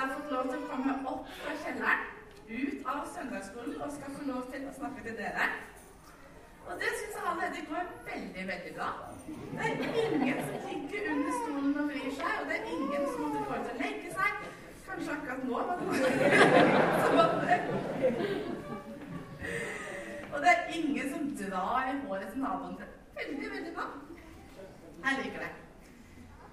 har 0.00 0.14
fått 0.16 0.30
lov 0.34 0.44
til 0.50 0.58
å 0.60 0.68
komme 0.70 0.94
opp 1.12 1.24
fra 1.40 1.52
kjelleren, 1.64 2.02
ut 2.50 2.78
av 2.92 3.02
søndagsskolen, 3.14 3.76
og 3.82 3.92
skal 3.96 4.10
få 4.16 4.22
lov 4.30 4.42
til 4.52 4.62
å 4.68 4.72
snakke 4.78 5.00
til 5.06 5.14
dere. 5.18 5.46
Og 6.66 6.74
det 6.80 6.90
syns 6.96 7.14
jeg 7.16 7.24
allerede 7.30 7.60
går 7.70 7.84
veldig, 8.08 8.44
veldig 8.52 8.72
bra. 8.78 8.90
Det 9.26 9.64
er 9.66 9.72
ingen 10.04 10.38
som 10.48 10.58
ligger 10.68 11.02
under 11.14 11.32
stolen 11.40 11.72
og 11.82 11.86
vrir 11.90 12.10
seg, 12.20 12.32
og 12.40 12.44
det 12.50 12.56
er 12.58 12.64
ingen 12.76 13.02
som 13.10 13.18
måtte 13.24 13.40
gå 13.48 13.52
ut 13.60 13.70
og 13.72 13.76
legge 13.84 14.08
seg. 14.18 14.32
Kanskje 14.90 15.10
akkurat 15.16 15.40
nå 15.46 15.54
Og 20.32 20.38
det 20.42 20.50
er 20.50 20.62
ingen 20.78 21.06
som 21.14 21.22
drar 21.40 21.82
i 21.90 21.96
håret 22.06 22.28
til 22.32 22.40
naboen. 22.42 22.76
Veldig, 23.18 23.48
veldig 23.56 23.72
bra. 23.74 23.86
Jeg 25.04 25.12
liker 25.24 25.40
det. 25.44 25.52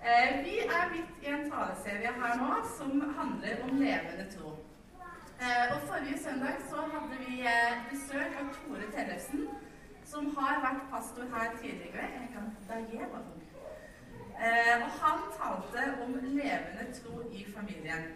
Eh, 0.07 0.45
vi 0.45 0.57
er 0.59 0.91
midt 0.91 1.23
i 1.23 1.31
en 1.35 1.49
taleserie 1.51 2.11
her 2.19 2.35
nå 2.39 2.51
som 2.77 2.91
handler 3.17 3.63
om 3.63 3.71
levende 3.79 4.25
tro. 4.35 4.51
Eh, 5.41 5.65
og 5.73 5.81
Forrige 5.87 6.19
søndag 6.25 6.61
så 6.69 6.85
hadde 6.91 7.17
vi 7.23 7.41
eh, 7.53 7.73
besøk 7.89 8.37
av 8.41 8.53
Tore 8.55 8.87
Tellefsen, 8.93 9.41
som 10.11 10.29
har 10.37 10.61
vært 10.65 10.85
pastor 10.93 11.27
her 11.33 11.57
tidligere. 11.57 12.05
Jeg 12.13 12.29
kan, 12.35 12.45
og 14.83 14.87
han 15.01 15.19
talte 15.41 15.83
om 16.05 16.15
levende 16.23 16.85
tro 16.99 17.21
i 17.39 17.43
familien. 17.57 18.07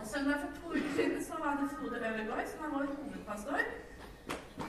Og 0.00 0.06
Søndag 0.06 0.40
for 0.40 0.50
to 0.56 0.72
uker 0.78 0.96
siden 0.96 1.24
så 1.24 1.42
var 1.44 1.60
det 1.60 1.68
Frode 1.74 2.00
Øvergaard, 2.08 2.46
som 2.46 2.64
er 2.64 2.72
vår 2.76 2.88
hovedpastor, 2.96 3.60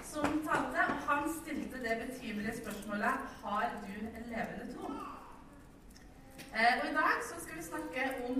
som 0.03 0.27
talte, 0.49 0.83
og 0.91 0.99
han 1.07 1.33
stilte 1.39 1.83
det 1.87 1.97
betimelige 2.03 2.57
spørsmålet 2.61 3.13
Har 3.43 3.65
du 3.87 3.93
en 4.17 4.29
levende 4.33 4.73
tro? 4.75 5.10
Eh, 6.55 6.73
og 6.81 6.89
I 6.89 6.93
dag 6.93 7.17
så 7.29 7.35
skal 7.43 7.57
vi 7.57 7.63
snakke 7.63 8.01
om 8.29 8.39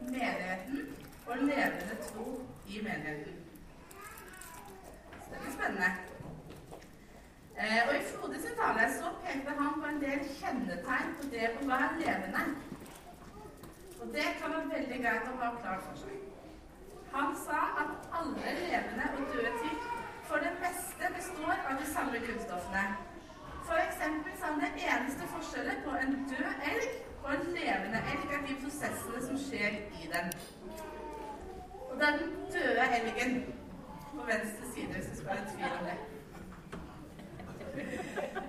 menigheten 0.00 0.96
og 1.26 1.36
levende 1.36 1.96
tro 2.08 2.26
i 2.68 2.80
menigheten. 2.82 3.36
Så 5.22 5.30
det 5.30 5.38
blir 5.40 5.52
spennende. 5.52 5.90
Eh, 7.60 7.80
og 7.88 7.94
I 7.96 8.02
Frode 8.10 8.40
sin 8.42 8.58
tale 8.60 8.84
så 8.98 9.12
pekte 9.24 9.54
han 9.60 9.80
på 9.80 9.86
en 9.92 10.02
del 10.04 10.20
kjennetegn 10.40 11.14
på 11.16 11.30
det 11.32 11.48
å 11.54 11.64
være 11.70 11.88
levende. 12.02 12.44
Og 14.00 14.06
det 14.16 14.28
kan 14.40 14.54
være 14.56 14.74
veldig 14.74 15.00
greit 15.06 15.32
å 15.32 15.38
ha 15.40 15.50
klart 15.62 15.88
for 15.88 16.02
seg. 16.02 16.20
Han 17.16 17.32
sa 17.46 17.62
at 17.86 18.14
alle 18.20 18.54
levende 18.60 19.10
og 19.16 19.32
døde 19.32 19.56
ting 19.64 19.80
for 20.28 20.44
det 20.44 20.52
meste 20.60 21.12
består 21.16 21.56
av 21.56 21.80
de 21.80 21.90
samme 21.94 22.20
grunnstoffene. 22.28 22.86
For 23.64 23.80
eksempel 23.88 24.32
sa 24.36 24.52
han 24.52 24.60
det 24.60 24.72
eneste 24.92 25.34
forskjellet 25.34 25.84
på 25.88 25.96
en 26.04 26.18
død 26.28 26.66
elg 26.72 27.05
og 27.26 27.32
en 27.34 27.46
levende 27.58 28.00
elg 28.12 28.34
er 28.34 28.42
de 28.48 28.56
prosessene 28.62 29.20
som 29.28 29.38
skjer 29.46 29.78
i 30.00 30.10
den. 30.14 30.28
Og 31.88 31.94
det 31.98 32.08
er 32.08 32.18
den 32.20 32.34
døde 32.54 32.84
elgen 32.98 33.32
på 34.12 34.26
venstre 34.32 34.66
side, 34.74 34.92
hvis 34.92 35.06
det 35.06 35.16
skal 35.18 35.30
være 35.32 35.48
tvil 35.54 35.72
om 35.78 35.84
det. 35.88 35.98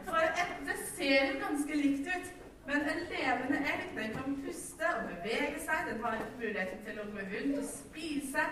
For 0.10 0.22
det 0.68 0.78
ser 0.96 1.32
jo 1.32 1.40
ganske 1.46 1.78
likt 1.78 2.12
ut. 2.16 2.28
Men 2.68 2.82
en 2.92 3.04
levende 3.12 3.58
elg 3.72 3.90
den 3.96 4.14
kan 4.14 4.38
puste 4.44 4.88
og 5.00 5.04
bevege 5.10 5.60
seg. 5.66 5.86
Den 5.90 6.04
har 6.04 6.18
muligheten 6.40 6.82
til 6.86 7.00
å 7.00 7.10
gå 7.14 7.28
rundt 7.34 7.60
og 7.62 7.68
spise 7.72 8.44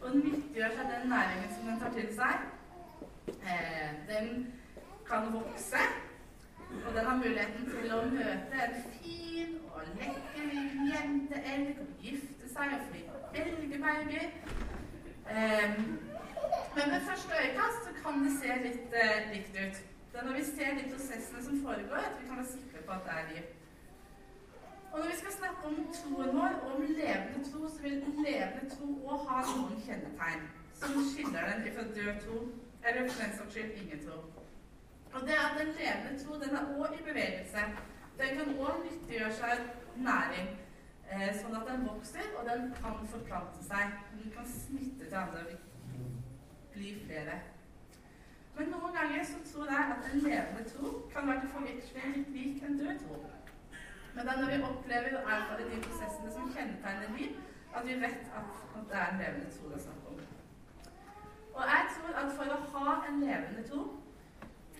og 0.00 0.10
den 0.12 0.20
nyttiggjør 0.28 0.76
seg 0.78 0.92
den 0.94 1.08
næringen 1.12 1.54
som 1.56 1.70
den 1.70 1.80
tar 1.82 1.96
til 1.98 2.10
seg. 2.14 2.44
Eh, 3.34 3.88
den 4.08 4.28
kan 5.08 5.32
vokse, 5.34 5.82
og 6.86 6.94
den 6.96 7.06
har 7.06 7.16
muligheten 7.16 7.70
til 7.70 7.94
å 7.94 8.00
møte 8.10 8.60
en 8.66 8.76
fin 8.96 9.56
og 9.70 9.88
lekker 10.00 10.52
jenteelg 10.90 11.80
og 11.84 12.04
gifte 12.04 12.50
seg 12.54 12.76
og 12.76 12.84
fly 12.90 13.02
elgebabyer. 13.42 14.30
Um, 15.34 15.82
men 16.76 16.92
ved 16.92 17.06
første 17.08 17.32
øyekast 17.42 17.84
så 17.86 17.92
kan 18.02 18.24
det 18.24 18.32
se 18.40 18.56
litt 18.66 18.96
uh, 19.02 19.18
likt 19.32 19.60
ut. 19.62 19.82
Det 20.12 20.20
er 20.20 20.26
når 20.26 20.38
vi 20.38 20.44
ser 20.44 20.76
de 20.78 20.90
prosessene 20.92 21.44
som 21.44 21.62
foregår, 21.66 22.02
at 22.08 22.18
vi 22.20 22.26
kan 22.28 22.36
være 22.36 22.52
sikre 22.56 22.82
på 22.86 22.92
at 22.96 23.06
det 23.06 23.14
er 23.20 23.30
liv. 23.32 23.46
Og 24.92 24.98
når 25.00 25.08
vi 25.12 25.16
skal 25.22 25.32
snakke 25.38 25.70
om 25.70 25.78
troen 25.98 26.36
vår 26.36 26.52
og 26.64 26.74
om 26.74 26.82
levende 26.82 27.40
tro, 27.50 27.68
så 27.68 27.82
vil 27.82 27.96
levende 28.26 28.68
tro 28.74 28.90
òg 29.10 29.26
ha 29.30 29.40
noen 29.48 29.80
kjennetegn 29.86 30.46
som 30.78 31.00
skiller 31.10 31.50
den 31.50 31.74
fra 31.74 31.84
død 31.96 32.20
tro, 32.26 32.38
eller 32.86 33.08
for 33.08 33.22
den 33.22 33.36
saks 33.38 33.52
skyld 33.52 33.82
ingen 33.82 34.06
tro. 34.06 34.18
Og 35.14 35.20
det 35.20 35.34
er 35.34 35.44
at 35.48 35.58
den 35.60 35.72
levende 35.78 36.24
tro 36.24 36.34
den 36.42 36.56
er 36.58 36.64
òg 36.78 36.94
i 36.98 37.04
bevegelse. 37.08 37.60
Den 38.18 38.36
kan 38.36 38.48
òg 38.66 38.74
nyttiggjøre 38.84 39.32
seg 39.32 39.60
næring, 40.08 40.48
eh, 41.10 41.30
sånn 41.40 41.56
at 41.58 41.68
den 41.70 41.86
vokser, 41.88 42.26
og 42.38 42.48
den 42.50 42.74
kan 42.82 43.06
forplante 43.14 43.62
seg. 43.70 43.94
Den 44.18 44.32
kan 44.36 44.46
smitte 44.46 45.04
til 45.08 45.20
andre 45.22 45.44
og 45.44 45.58
bli 46.74 46.90
flere. 47.06 47.38
Men 48.56 48.70
noen 48.70 48.94
ganger 48.98 49.24
så 49.30 49.38
tror 49.52 49.70
jeg 49.70 49.94
at 49.94 50.12
en 50.12 50.20
levende 50.26 50.68
tro 50.72 50.92
kan 51.14 51.28
være 51.28 51.40
til 51.40 51.54
forveksling 51.56 52.12
litt 52.16 52.30
lik 52.36 52.62
en 52.62 52.78
død 52.78 52.98
tro. 53.06 53.22
Men 54.14 54.26
det 54.26 54.32
er 54.32 54.40
når 54.40 54.52
vi 54.52 54.62
opplever 54.62 55.16
og 55.18 55.30
erfarer 55.36 55.70
de 55.70 55.82
prosessene 55.86 56.32
som 56.32 56.52
kjennetegner 56.54 57.18
liv, 57.18 57.38
at 57.74 57.86
vi 57.86 58.00
vet 58.04 58.30
at, 58.38 58.50
at 58.76 58.84
det 58.90 58.98
er 59.00 59.08
en 59.12 59.20
levende 59.22 59.50
tro 59.54 59.68
det 59.68 59.78
er 59.78 59.84
snakk 59.86 60.08
om. 60.10 60.20
Og 61.54 61.62
jeg 61.72 61.82
tror 61.96 62.20
at 62.22 62.32
for 62.36 62.54
å 62.54 62.84
ha 62.86 62.94
en 63.08 63.20
levende 63.20 63.68
tro, 63.70 63.82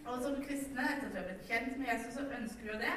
og 0.07 0.23
som 0.23 0.41
kristne, 0.45 0.85
etter 0.85 1.07
at 1.07 1.13
vi 1.13 1.19
har 1.19 1.29
blitt 1.29 1.47
kjent 1.49 1.77
med 1.79 1.87
Jesus, 1.93 2.15
så 2.15 2.25
ønsker 2.39 2.73
jo 2.73 2.81
det, 2.81 2.95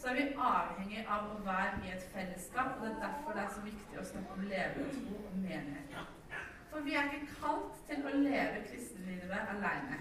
så 0.00 0.08
er 0.08 0.16
vi 0.18 0.24
avhengig 0.50 1.02
av 1.16 1.28
å 1.30 1.42
være 1.44 1.82
i 1.84 1.92
et 1.94 2.06
fellesskap. 2.14 2.72
Og 2.78 2.86
det 2.86 2.92
er 2.94 3.02
derfor 3.04 3.36
det 3.36 3.42
er 3.44 3.52
så 3.56 3.64
viktig 3.66 4.00
å 4.00 4.06
snakke 4.12 4.36
om 4.36 4.48
levende 4.48 4.94
tro 4.96 5.18
og 5.20 5.36
menighet. 5.42 6.40
For 6.70 6.86
vi 6.86 6.96
er 6.96 7.10
ikke 7.10 7.36
kalt 7.42 7.78
til 7.88 8.06
å 8.06 8.14
leve 8.16 8.64
kristenlivet 8.70 9.52
alene. 9.54 10.00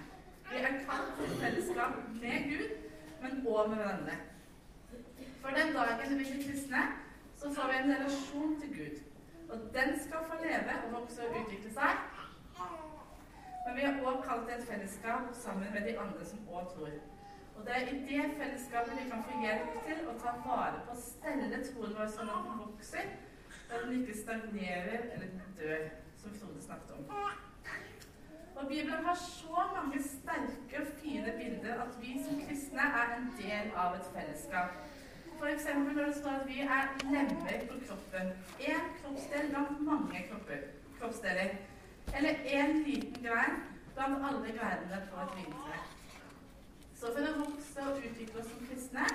Vi 0.49 0.61
er 0.61 0.79
kalt 0.88 1.12
til 1.19 1.35
fellesskap 1.41 2.00
med 2.21 2.50
Gud, 2.53 2.71
men 3.21 3.44
òg 3.44 3.69
med 3.69 3.81
hverandre. 3.81 4.18
For 5.41 5.59
den 5.59 5.75
dagen 5.75 6.15
vi 6.15 6.24
blir 6.24 6.44
kristne, 6.47 6.85
så 7.41 7.51
får 7.56 7.71
vi 7.71 7.77
en 7.81 7.94
relasjon 7.95 8.56
til 8.62 8.74
Gud. 8.77 8.97
Og 9.50 9.69
den 9.75 9.94
skal 10.00 10.25
få 10.29 10.39
leve 10.44 10.79
og 10.85 10.95
vokse 10.97 11.27
og 11.27 11.38
utvikle 11.41 11.74
seg. 11.75 12.01
Men 13.69 13.77
vi 13.77 13.83
er 13.86 13.98
òg 14.01 14.24
kalt 14.25 14.48
til 14.48 14.56
et 14.56 14.63
fellesskap 14.66 15.25
sammen 15.38 15.68
med 15.74 15.83
de 15.86 15.92
andre 16.04 16.25
som 16.25 16.48
òg 16.50 16.71
tror. 16.74 16.94
Og 17.56 17.66
det 17.66 17.75
er 17.75 17.92
i 17.92 18.00
det 18.07 18.24
fellesskapet 18.39 18.95
vi 18.98 19.10
kan 19.12 19.21
få 19.27 19.36
hjelp 19.44 19.75
til 19.86 20.00
å 20.10 20.16
ta 20.24 20.33
vare 20.45 20.80
på 20.88 20.95
å 20.95 21.01
stelle 21.04 21.60
troen 21.68 21.94
vår 22.00 22.10
sånn 22.16 22.31
at 22.33 22.48
den 22.48 22.63
vokser, 22.63 23.13
da 23.69 23.83
den 23.83 23.94
ikke 24.00 24.18
stagnerer 24.24 25.06
eller 25.13 25.38
dør, 25.62 25.86
som 26.24 26.33
Frode 26.39 26.66
snakket 26.66 26.98
om. 26.98 27.13
Og 28.56 28.68
Bibelen 28.74 29.06
har 29.06 29.21
så 29.21 29.69
mange 29.77 30.01
sterke 30.07 30.81
og 30.81 30.94
fine 31.04 31.38
bilder 31.38 31.86
at 31.86 32.01
vi 32.01 32.18
som 32.25 32.42
kristne 32.42 32.92
er 33.04 33.18
en 33.19 33.33
del 33.38 33.74
av 33.86 34.01
et 34.01 34.13
fellesskap. 34.18 34.81
F.eks. 35.38 35.74
når 35.77 36.06
det 36.06 36.13
står 36.18 36.42
at 36.42 36.48
vi 36.50 36.63
er 36.65 36.95
lemmer 37.06 37.68
på 37.69 37.83
kroppen. 37.86 38.33
Én 38.60 38.94
kroppsdel 38.98 39.54
blant 39.54 39.86
mange 39.94 40.25
kropper, 40.31 40.72
kroppsdeler. 40.98 41.60
Eller 42.17 42.33
én 42.45 42.83
liten 42.83 43.23
grein 43.23 43.61
blant 43.95 44.23
alle 44.23 44.51
greinene 44.57 45.00
på 45.11 45.21
et 45.23 45.35
vintre. 45.38 45.77
Så 47.00 47.13
for 47.15 47.27
å 47.29 47.35
vokse 47.39 47.85
og 47.89 48.01
utvikle 48.09 48.41
oss 48.41 48.50
som 48.51 48.65
kristne, 48.67 49.06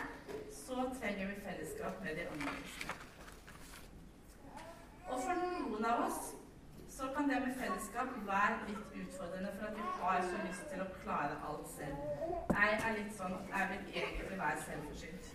så 0.60 0.86
trenger 1.00 1.28
vi 1.32 1.42
fellesskap 1.44 2.00
med 2.04 2.16
de 2.16 2.24
andre. 2.32 2.54
Og 5.10 5.20
for 5.20 5.42
noen 5.42 5.84
av 5.90 6.06
oss 6.06 6.32
så 6.96 7.10
kan 7.16 7.28
det 7.28 7.40
med 7.44 7.56
fellesskap 7.60 8.12
være 8.26 8.68
litt 8.70 8.98
utfordrende, 9.02 9.52
for 9.58 9.66
at 9.68 9.76
vi 9.76 9.88
har 10.00 10.20
så 10.30 10.42
lyst 10.46 10.68
til 10.72 10.84
å 10.84 10.90
klare 11.02 11.40
alt 11.48 11.70
selv. 11.76 12.04
Jeg 12.54 12.76
er 12.78 12.98
litt 13.00 13.16
sånn 13.18 13.34
at 13.40 13.56
jeg 13.56 13.72
vil 13.72 14.02
egentlig 14.02 14.38
være 14.38 14.62
selvforsynt. 14.68 15.33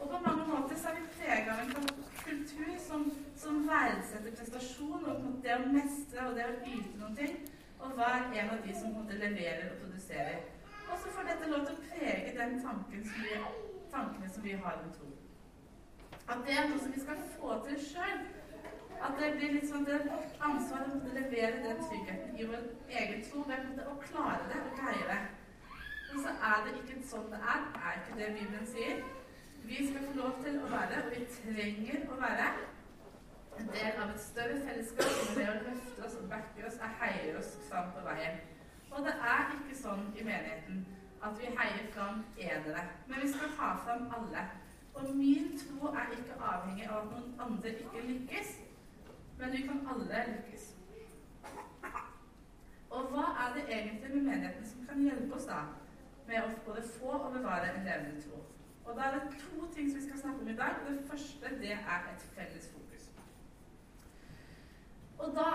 Og 0.00 0.08
på 0.08 0.18
mange 0.26 0.46
måter 0.48 0.76
så 0.80 0.88
er 0.88 1.00
vi 1.00 1.08
prega 1.18 1.54
av 1.54 1.60
en 1.64 1.88
kultur 2.24 2.70
som, 2.88 3.04
som 3.36 3.60
verdsetter 3.68 4.36
prestasjon 4.38 5.04
og 5.12 5.26
det 5.44 5.56
å 5.56 5.68
mestre 5.74 6.28
og 6.28 6.38
det 6.38 6.46
å 6.48 6.56
yte 6.64 7.00
noen 7.00 7.18
ting, 7.18 7.36
og 7.80 7.94
hver 7.98 8.26
en 8.32 8.54
av 8.54 8.64
de 8.64 8.74
som 8.76 8.96
leverer 9.10 9.70
og 9.70 9.78
produserer. 9.84 10.40
Og 10.90 10.98
så 10.98 11.12
får 11.14 11.28
dette 11.28 11.50
lov 11.50 11.66
til 11.66 11.76
å 11.76 11.88
prege 11.92 12.34
den 12.38 12.56
tanken 12.64 13.04
som 13.06 13.26
vi, 13.26 13.36
tankene 13.92 14.30
som 14.34 14.44
vi 14.44 14.56
har 14.64 14.80
om 14.82 14.92
tro. 14.96 15.10
At 16.30 16.42
det 16.46 16.56
er 16.56 16.68
noe 16.70 16.80
som 16.82 16.94
vi 16.94 17.02
skal 17.02 17.22
få 17.36 17.58
til 17.66 17.78
sjøl. 17.90 18.24
At 19.00 19.14
det 19.18 19.30
blir 19.36 19.54
liksom 19.56 19.84
det 19.88 20.00
vårt 20.06 20.42
ansvar 20.44 20.88
å 20.88 20.98
levere 21.14 21.62
den 21.64 21.78
tryggheten 21.86 22.36
i 22.36 22.48
vår 22.50 22.66
egen 23.00 23.22
tro 23.30 23.44
ved 23.48 23.80
å 23.86 23.94
klare 24.02 24.42
det 24.50 24.60
og 24.60 24.82
greie 24.82 25.06
det. 25.08 25.20
Men 26.10 26.26
så 26.26 26.34
er 26.50 26.66
det 26.66 26.76
ikke 26.82 27.00
sånn 27.12 27.32
det 27.32 27.40
er. 27.54 27.64
Det 27.72 27.86
er 27.86 27.98
ikke 28.02 28.18
det 28.20 28.30
Bibelen 28.36 28.68
sier. 28.74 29.02
Vi 29.64 29.86
skal 29.86 30.06
få 30.06 30.12
lov 30.18 30.36
til 30.44 30.60
å 30.60 30.68
være, 30.70 31.02
og 31.04 31.10
vi 31.14 31.26
trenger 31.34 32.06
å 32.10 32.20
være, 32.20 32.46
en 33.60 33.68
del 33.74 33.98
av 34.02 34.12
et 34.14 34.22
større 34.22 34.56
fellesskap 34.64 35.10
som 35.18 35.36
det 35.36 35.48
å 35.50 35.58
løfte 35.66 36.06
oss 36.06 36.16
og 36.20 36.30
backe 36.30 36.64
oss 36.66 36.78
og 36.80 36.96
heier 37.02 37.36
oss 37.38 37.50
fram 37.68 37.92
på 37.96 38.04
veien. 38.06 38.40
Og 38.90 39.04
det 39.06 39.12
er 39.32 39.52
ikke 39.58 39.76
sånn 39.82 40.06
i 40.16 40.24
menigheten 40.24 40.80
at 41.22 41.36
vi 41.38 41.52
heier 41.58 41.90
fram 41.94 42.22
enere, 42.38 42.86
men 43.08 43.22
vi 43.22 43.28
skal 43.32 43.52
ha 43.58 43.70
fram 43.84 44.08
alle. 44.16 44.46
Og 44.94 45.14
min 45.14 45.52
tro 45.60 45.92
er 45.92 46.14
ikke 46.16 46.38
avhengig 46.52 46.88
av 46.88 47.02
at 47.02 47.10
noen 47.12 47.34
andre 47.46 47.74
ikke 47.84 48.06
lykkes, 48.08 48.54
men 49.38 49.52
vi 49.52 49.64
kan 49.68 49.84
alle 49.94 50.24
lykkes. 50.30 50.70
Og 52.90 53.12
hva 53.12 53.26
er 53.42 53.52
det 53.54 53.66
egentlig 53.68 54.14
med 54.14 54.22
menigheten 54.22 54.66
som 54.66 54.88
kan 54.88 55.04
hjelpe 55.04 55.36
oss 55.36 55.46
da 55.46 55.60
med 56.26 56.40
å 56.42 56.48
både 56.64 56.82
få 56.96 57.12
og 57.12 57.36
bevare 57.36 57.70
en 57.74 57.86
levende 57.86 58.24
tro? 58.24 58.40
Og 58.90 58.96
da 58.96 59.02
er 59.06 59.18
det 59.18 59.38
to 59.38 59.66
ting 59.74 59.90
som 59.90 60.00
vi 60.00 60.06
skal 60.06 60.18
snakke 60.18 60.40
om 60.40 60.48
i 60.48 60.56
dag. 60.56 60.80
Det 60.88 61.04
første 61.10 61.58
det 61.60 61.72
er 61.72 62.08
et 62.14 62.24
felles 62.34 62.70
fokus. 62.74 63.10
Og 65.18 65.34
da 65.36 65.50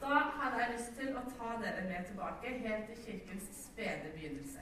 da 0.00 0.18
hadde 0.38 0.58
jeg 0.62 0.72
lyst 0.72 0.92
til 0.98 1.16
å 1.16 1.22
ta 1.38 1.54
dere 1.62 1.84
med 1.88 2.04
tilbake 2.06 2.52
helt 2.62 2.90
til 2.90 2.98
kirkens 3.04 3.46
spede 3.64 4.12
begynnelse. 4.14 4.60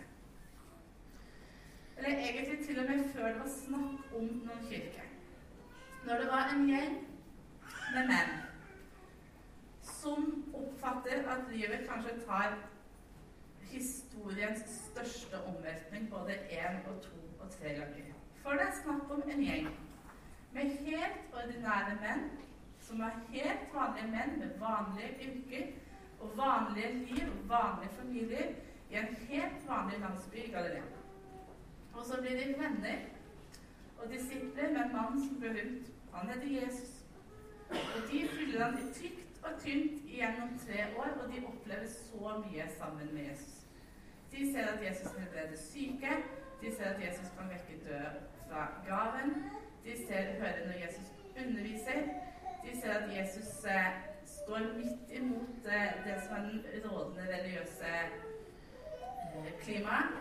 Eller 1.97 2.09
egentlig 2.09 2.67
til 2.67 2.79
og 2.79 2.89
med 2.91 3.05
før 3.13 3.29
det 3.29 3.41
var 3.41 3.51
snakk 3.57 4.15
om 4.21 4.31
noen 4.47 4.65
kirke. 4.71 5.05
Når 6.07 6.23
det 6.23 6.31
var 6.31 6.55
en 6.55 6.69
gjeng 6.69 6.97
med 7.95 8.09
menn 8.13 8.33
som 9.83 10.31
oppfatter 10.55 11.29
at 11.35 11.51
livet 11.53 11.85
kanskje 11.89 12.17
tar 12.25 12.57
historiens 13.71 14.63
største 14.69 15.41
omveltning 15.47 16.11
både 16.11 16.33
én 16.33 16.81
og 16.89 17.03
to 17.03 17.19
og 17.41 17.51
tre 17.51 17.69
ganger. 17.69 18.15
For 18.43 18.51
det 18.51 18.61
er 18.61 18.83
snakk 18.83 19.11
om 19.11 19.23
en 19.31 19.45
gjeng 19.45 19.69
med 20.53 20.77
helt 20.87 21.35
ordinære 21.35 21.97
menn 22.03 22.27
som 22.81 23.01
er 23.01 23.17
helt 23.33 23.75
vanlige 23.75 24.11
menn 24.13 24.39
med 24.39 24.59
vanlige 24.61 25.15
yrker 25.29 25.67
og 26.21 26.37
vanlige 26.37 26.93
liv 26.99 27.27
og 27.29 27.49
vanlige 27.49 27.97
familier 28.01 28.53
i 28.91 28.95
en 29.01 29.17
helt 29.29 29.69
vanlig 29.69 29.99
landsby 30.01 30.37
i 30.37 30.51
Galilea. 30.51 30.83
Og 31.95 32.05
så 32.05 32.21
blir 32.21 32.31
de 32.31 32.55
venner 32.59 32.99
og 33.99 34.13
disipler 34.13 34.73
med 34.73 34.81
en 34.85 34.93
mann 34.93 35.21
som 35.27 35.41
ble 35.41 35.49
rundt. 35.49 35.91
Han 36.15 36.29
heter 36.29 36.61
Jesus. 36.61 36.93
Og 37.71 38.01
de 38.13 38.29
fyller 38.29 38.65
han 38.65 38.79
i 38.79 38.93
tykt 38.93 39.24
og 39.45 39.61
tynt 39.65 40.03
gjennom 40.09 40.59
tre 40.67 40.87
år, 40.97 41.11
og 41.21 41.33
de 41.33 41.47
opplever 41.47 41.87
så 41.87 42.43
mye 42.45 42.69
sammen 42.79 43.15
med 43.15 43.23
Jesus. 43.31 43.55
De 44.33 44.53
ser 44.53 44.67
at 44.67 44.85
Jesus 44.87 45.13
helbreder 45.19 45.57
syke, 45.57 46.11
de 46.61 46.77
ser 46.77 46.85
at 46.85 47.03
Jesus 47.07 47.29
kan 47.39 47.51
vekke 47.51 47.85
døde 47.85 48.13
fra 48.49 48.69
graven, 48.87 49.35
de 49.85 50.07
ser, 50.07 50.33
hører 50.41 50.67
når 50.67 50.79
Jesus 50.85 51.07
underviser, 51.41 52.01
de 52.65 52.81
ser 52.81 52.93
at 52.93 53.17
Jesus 53.19 53.65
eh, 53.65 53.91
står 54.27 54.59
midt 54.77 55.11
imot 55.11 55.67
eh, 55.67 55.91
det 56.07 56.23
som 56.25 56.37
er 56.37 56.81
den 56.81 56.91
rådende 56.91 57.23
religiøse 57.37 57.91
eh, 59.37 59.53
klimaet. 59.63 60.17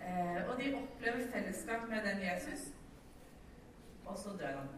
Eh, 0.00 0.48
og 0.48 0.60
de 0.60 0.74
opplever 0.74 1.30
fellesskap 1.32 1.88
med 1.88 1.96
den 1.96 2.22
Jesus, 2.22 2.72
og 4.06 4.18
så 4.18 4.28
dør 4.40 4.56
han. 4.56 4.77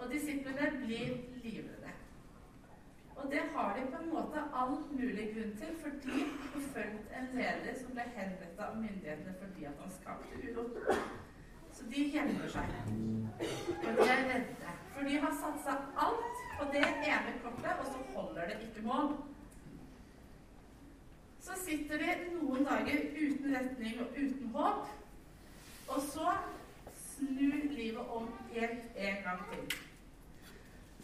Og 0.00 0.12
disiplene 0.12 0.70
blir 0.80 1.16
livredde. 1.42 1.92
Og 3.16 3.30
det 3.30 3.40
har 3.54 3.76
de 3.76 3.82
på 3.92 4.02
en 4.02 4.12
måte 4.14 4.42
all 4.56 4.76
mulig 4.90 5.26
grunn 5.34 5.56
til, 5.60 5.72
fordi 5.82 6.20
de 6.20 6.28
forfulgte 6.52 7.18
en 7.18 7.26
leder 7.34 7.74
som 7.80 7.90
ble 7.92 8.06
henrettet 8.14 8.62
av 8.66 8.78
myndighetene 8.80 9.34
fordi 9.42 9.66
at 9.68 9.82
han 9.82 9.92
skapte 9.96 10.38
uro. 10.46 10.64
Så 11.72 11.84
de 11.92 12.04
gjemmer 12.14 12.48
seg. 12.54 12.72
Og 13.40 13.90
de 13.98 14.06
er 14.14 14.24
redde. 14.30 14.72
For 14.94 15.08
de 15.08 15.18
har 15.24 15.36
satsa 15.42 15.76
alt 16.06 16.40
på 16.60 16.70
det 16.72 16.86
ene 16.86 17.36
kortet, 17.44 17.76
og 17.80 17.86
så 17.92 18.00
holder 18.14 18.48
det 18.48 18.56
ikke 18.68 18.86
mål. 18.88 19.12
Så 21.40 21.60
sitter 21.66 21.98
de 21.98 22.16
noen 22.38 22.64
dager 22.64 23.04
uten 23.20 23.54
retning 23.56 24.00
og 24.00 24.16
uten 24.16 24.50
håp, 24.56 24.90
og 25.88 26.02
så 26.08 26.34
snur 26.96 27.70
livet 27.76 28.18
om 28.18 28.28
helt 28.52 28.82
en 28.96 29.22
gang 29.28 29.46
til. 29.52 29.89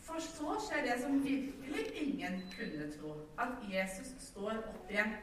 For 0.06 0.20
så 0.22 0.56
skjer 0.66 0.84
det 0.86 1.02
som 1.02 1.24
virkelig 1.24 1.86
ingen 2.02 2.42
kunne 2.56 2.92
tro, 2.92 3.14
at 3.38 3.48
Jesus 3.72 4.14
står 4.18 4.50
opp 4.50 4.90
igjen. 4.90 5.16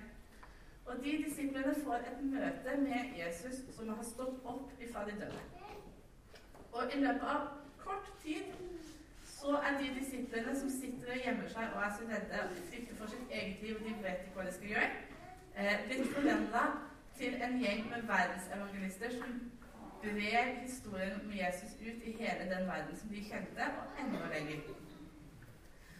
Og 0.85 0.97
de 1.03 1.12
disiplene 1.25 1.75
får 1.83 1.95
et 1.95 2.24
møte 2.24 2.77
med 2.81 3.13
Jesus 3.19 3.62
som 3.75 3.89
har 3.89 4.03
stått 4.03 4.41
opp 4.44 4.81
ifra 4.83 5.06
de 5.07 5.15
døde. 5.21 5.44
Og 6.74 6.95
i 6.95 7.00
løpet 7.00 7.27
av 7.35 7.47
kort 7.80 8.12
tid 8.24 8.51
så 9.44 9.56
er 9.68 9.77
de 9.80 9.94
disiplene 10.00 10.59
som 10.59 10.69
sitter 10.69 11.15
og 11.15 11.25
gjemmer 11.25 11.50
seg 11.56 11.75
og 11.75 11.83
er 11.85 11.95
så 11.95 12.09
redde 12.09 12.44
og 12.44 12.59
frykter 12.69 13.00
for 13.00 13.12
sitt 13.12 13.31
eget 13.31 13.63
liv 13.63 13.80
og 13.80 13.88
de 13.88 13.95
vet 14.03 14.21
ikke 14.24 14.38
hva 14.38 14.45
de 14.47 14.53
skal 14.57 14.74
gjøre, 14.75 14.91
eh, 15.56 15.74
blitt 15.87 16.13
forvandla 16.16 16.63
til 17.18 17.35
en 17.47 17.59
gjeng 17.63 17.90
med 17.90 18.07
verdensevangelister 18.11 19.18
som 19.18 19.35
brer 20.04 20.54
historien 20.62 21.19
om 21.22 21.31
Jesus 21.31 21.76
ut 21.81 22.04
i 22.04 22.16
hele 22.19 22.50
den 22.56 22.68
verden 22.68 22.98
som 22.98 23.10
de 23.10 23.24
kjente, 23.30 23.68
og 23.80 24.02
enda 24.06 24.26
lenger. 24.33 24.66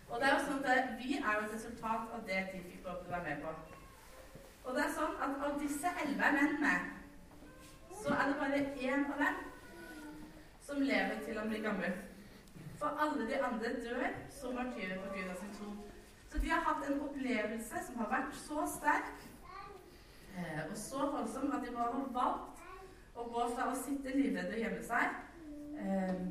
Og 0.10 0.20
det 0.20 0.28
er 0.28 0.34
jo 0.36 0.42
sånn 0.48 0.66
at 0.70 0.92
Vi 1.00 1.16
er 1.18 1.38
jo 1.38 1.46
et 1.46 1.54
resultat 1.56 2.12
av 2.16 2.26
det 2.28 2.42
de 2.52 2.60
fikk 2.68 2.86
lov 2.88 3.00
til 3.02 3.10
å 3.10 3.16
være 3.16 3.30
med 3.30 3.46
på. 3.46 3.54
Og 4.66 4.76
det 4.76 4.84
er 4.84 4.94
sånn 4.98 5.16
at 5.26 5.48
av 5.48 5.56
disse 5.62 5.94
elleve 6.04 6.30
mennene, 6.38 6.74
så 8.04 8.14
er 8.20 8.30
det 8.30 8.40
bare 8.42 8.62
én 8.90 9.08
av 9.14 9.24
dem 9.24 9.42
som 10.68 10.82
lever 10.82 11.24
til 11.26 11.40
han 11.40 11.50
blir 11.50 11.64
gammel. 11.64 11.98
For 12.80 13.00
alle 13.06 13.28
de 13.28 13.42
andre 13.48 13.74
dør 13.86 14.06
som 14.40 14.56
martyrer 14.60 15.00
på 15.00 15.12
grunn 15.16 15.34
av 15.34 15.42
sin 15.42 15.56
tro. 15.58 15.74
Så 16.32 16.40
de 16.44 16.50
har 16.50 16.64
hatt 16.68 16.88
en 16.90 17.02
opplevelse 17.08 17.84
som 17.88 18.00
har 18.02 18.10
vært 18.12 18.36
så 18.36 18.64
sterk 18.78 19.26
eh, 20.36 20.62
og 20.70 20.78
så 20.78 21.10
voldsom 21.14 21.52
at 21.54 21.66
de 21.66 21.76
bare 21.76 21.92
har 21.94 22.08
valgt 22.16 22.53
å 23.16 23.28
gå 23.30 23.46
fra 23.56 23.70
å 23.70 23.78
sitte 23.78 24.16
livredd 24.16 24.54
og 24.54 24.62
gjemme 24.64 24.82
seg 24.86 25.18
eh, 25.80 26.24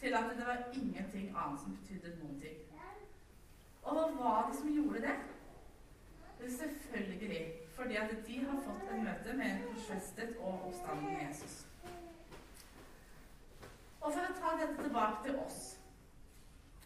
til 0.00 0.16
at 0.16 0.32
det 0.36 0.46
var 0.46 0.64
ingenting 0.72 1.30
annet 1.32 1.62
som 1.62 1.76
betydde 1.76 2.16
noen 2.20 2.40
ting. 2.40 2.62
Og 3.86 3.94
hva 3.94 4.06
var 4.18 4.48
det 4.50 4.58
som 4.58 4.72
gjorde 4.72 5.04
det? 5.04 5.16
det 6.40 6.52
Selvfølgelig 6.52 7.44
fordi 7.76 7.96
at 7.96 8.10
de 8.26 8.38
har 8.48 8.60
fått 8.64 8.92
en 8.92 9.04
møte 9.04 9.32
med 9.36 9.50
en 9.50 9.64
korsfestet 9.68 10.36
og 10.40 10.68
oppstanden 10.68 11.18
Jesus. 11.20 11.66
Og 14.00 14.12
for 14.12 14.22
å 14.22 14.36
ta 14.38 14.54
dette 14.60 14.82
tilbake 14.82 15.24
til 15.26 15.38
oss 15.42 15.60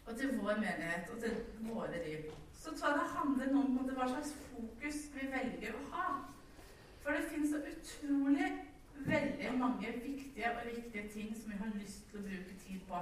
og 0.07 0.17
til 0.17 0.33
vår 0.41 0.57
menighet 0.59 1.11
og 1.13 1.21
til 1.23 1.35
våre 1.69 2.01
liv, 2.05 2.27
så 2.53 2.73
tror 2.73 2.89
jeg 2.89 2.99
det 2.99 3.13
handler 3.15 3.55
om 3.61 3.77
hva 3.95 4.07
slags 4.09 4.33
fokus 4.49 4.99
vi 5.13 5.27
velger 5.31 5.77
å 5.77 5.83
ha. 5.93 6.07
For 7.03 7.15
det 7.15 7.29
finnes 7.29 7.53
så 7.53 7.61
utrolig 7.71 8.49
veldig 9.05 9.53
mange 9.59 9.93
viktige 10.03 10.51
og 10.51 10.65
riktige 10.65 11.07
ting 11.13 11.35
som 11.37 11.51
vi 11.51 11.57
har 11.57 11.71
lyst 11.75 12.09
til 12.09 12.19
å 12.19 12.25
bruke 12.27 12.57
tid 12.65 12.81
på 12.89 13.01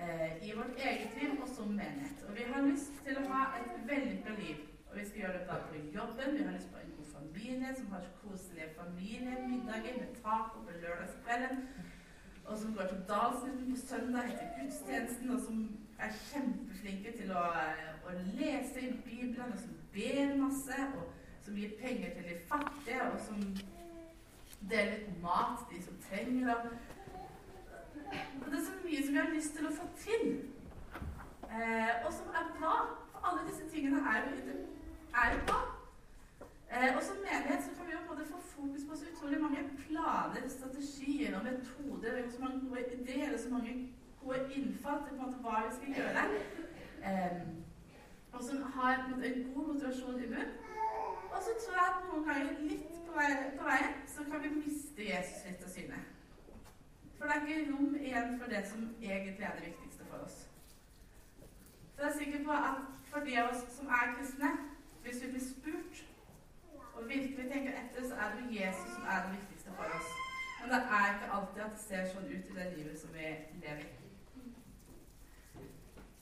eh, 0.00 0.32
i 0.48 0.52
vårt 0.56 0.82
eget 0.88 1.16
liv 1.20 1.36
og 1.42 1.48
som 1.56 1.72
menighet. 1.80 2.24
Og 2.28 2.36
vi 2.38 2.48
har 2.52 2.66
lyst 2.66 2.92
til 3.06 3.20
å 3.20 3.28
ha 3.32 3.44
et 3.60 3.72
vellykka 3.90 4.36
liv. 4.42 4.66
Og 4.90 4.98
vi 4.98 5.06
skal 5.06 5.22
gjøre 5.22 5.38
det 5.38 5.60
på 5.70 5.82
jobben. 5.98 6.36
Vi 6.38 6.44
har 6.46 6.56
lyst 6.56 6.72
på 6.72 6.82
en 6.82 6.94
god 6.96 7.10
familie 7.18 7.74
som 7.78 7.92
har 7.94 8.10
koselige 8.22 8.74
familiemiddager 8.80 10.00
med 10.00 10.16
taco 10.22 10.64
på 10.66 10.78
lørdagskvelden. 10.82 11.64
Og 12.50 12.58
som 12.58 12.74
går 12.74 12.86
til 12.90 13.02
Dalsnytten 13.08 13.74
på 13.74 13.80
søndag 13.86 14.32
etter 14.32 14.48
gudstjenesten, 14.56 15.30
og 15.30 15.40
som 15.40 15.58
er 16.02 16.16
kjempeflinke 16.30 17.12
til 17.18 17.30
å, 17.36 17.44
å 18.08 18.14
lese 18.40 18.82
i 18.82 18.92
Bibelen, 19.04 19.52
og 19.52 19.60
som 19.62 19.76
ber 19.94 20.32
masse, 20.40 20.78
og 20.98 21.44
som 21.44 21.60
gir 21.60 21.76
penger 21.82 22.16
til 22.16 22.26
de 22.32 22.38
fattige, 22.48 23.06
og 23.12 23.20
som 23.28 23.44
dele 24.70 24.90
litt 24.90 25.22
mat 25.22 25.58
til 25.68 25.76
de 25.76 25.84
som 25.84 26.00
trenger 26.08 26.46
det. 26.50 26.56
Og 28.40 28.46
det 28.50 28.58
er 28.58 28.64
så 28.66 28.76
mye 28.84 29.02
som 29.04 29.14
vi 29.14 29.20
har 29.20 29.34
lyst 29.34 29.56
til 29.56 29.66
å 29.68 29.74
få 29.74 29.86
til, 30.04 30.24
eh, 31.50 31.92
og 32.04 32.12
som 32.12 32.34
er 32.40 32.50
bra. 32.58 32.74
For 33.12 33.28
alle 33.28 33.46
disse 33.48 33.68
tingene 33.72 34.00
er 34.12 34.26
jo, 34.26 34.56
er 35.22 35.34
jo 35.34 35.44
bra. 35.46 35.60
Eh, 36.70 36.96
og 36.96 37.02
som 37.02 37.22
menighet 37.26 37.64
så 37.64 37.70
kan 37.76 37.86
vi 37.86 37.92
jo 37.96 38.08
både 38.08 38.26
få 38.32 38.40
fokus 38.56 38.84
på 38.88 38.96
så 38.96 39.06
utrolig 39.12 39.40
mange 39.40 39.64
planer, 39.82 40.48
strategier 40.48 41.38
og 41.38 41.44
metoder. 41.44 42.24
Og 42.24 42.30
så 42.32 42.40
mange 42.44 42.60
gode 42.68 42.84
ideer 42.98 43.34
og 43.34 43.40
så 43.40 43.50
mange 43.50 43.72
gode 44.22 44.44
innfall 44.54 45.02
til 45.02 45.16
på 45.16 45.22
en 45.22 45.26
måte 45.26 45.42
hva 45.44 45.64
vi 45.66 45.74
skal 45.78 45.94
gjøre. 45.98 46.26
Eh, 47.08 47.40
og 48.32 48.42
som 48.42 48.62
har 48.62 48.94
en 48.94 49.54
god 49.54 49.66
motivasjon 49.66 50.22
i 50.22 50.26
bunnen. 50.26 50.52
Og 51.32 51.38
så 51.44 51.50
tror 51.60 51.74
jeg 51.78 51.86
at 51.90 52.02
noen 52.06 52.24
ganger 52.28 52.62
litt 52.70 52.99
på, 53.10 53.18
vei, 53.18 53.30
veien 53.58 53.94
så 54.06 54.24
kan 54.30 54.42
vi 54.42 54.48
miste 54.54 55.02
Jesus 55.04 55.44
litt 55.46 55.64
av 55.66 55.72
syne. 55.74 56.00
For 57.18 57.28
det 57.28 57.36
er 57.36 57.46
ikke 57.46 57.72
rom 57.72 57.96
igjen 58.00 58.36
for 58.40 58.52
det 58.52 58.62
som 58.68 58.84
egentlig 59.02 59.46
er 59.46 59.56
det 59.58 59.66
viktigste 59.66 60.06
for 60.10 60.24
oss. 60.24 60.36
Så 61.94 62.02
jeg 62.02 62.08
er 62.10 62.18
sikker 62.18 62.44
på 62.44 62.52
at 62.56 63.00
for 63.10 63.26
de 63.26 63.36
av 63.40 63.50
oss 63.50 63.64
som 63.76 63.90
er 63.98 64.14
kristne, 64.18 64.50
hvis 65.02 65.22
vi 65.22 65.30
blir 65.32 65.44
spurt 65.44 66.04
og 66.94 67.08
virkelig 67.08 67.50
tenker 67.50 67.76
etter, 67.82 68.06
så 68.08 68.14
er 68.14 68.36
det 68.36 68.60
Jesus 68.60 68.94
som 68.94 69.08
er 69.14 69.24
det 69.24 69.32
viktigste 69.38 69.74
for 69.76 69.96
oss. 69.98 70.12
Men 70.60 70.70
det 70.74 70.80
er 70.98 71.08
ikke 71.14 71.32
alltid 71.36 71.62
at 71.64 71.74
det 71.76 71.82
ser 71.88 72.06
sånn 72.12 72.30
ut 72.30 72.48
i 72.52 72.56
det 72.58 72.68
livet 72.76 73.00
som 73.00 73.12
vi 73.16 73.26
lever 73.64 73.84
i. 73.84 73.90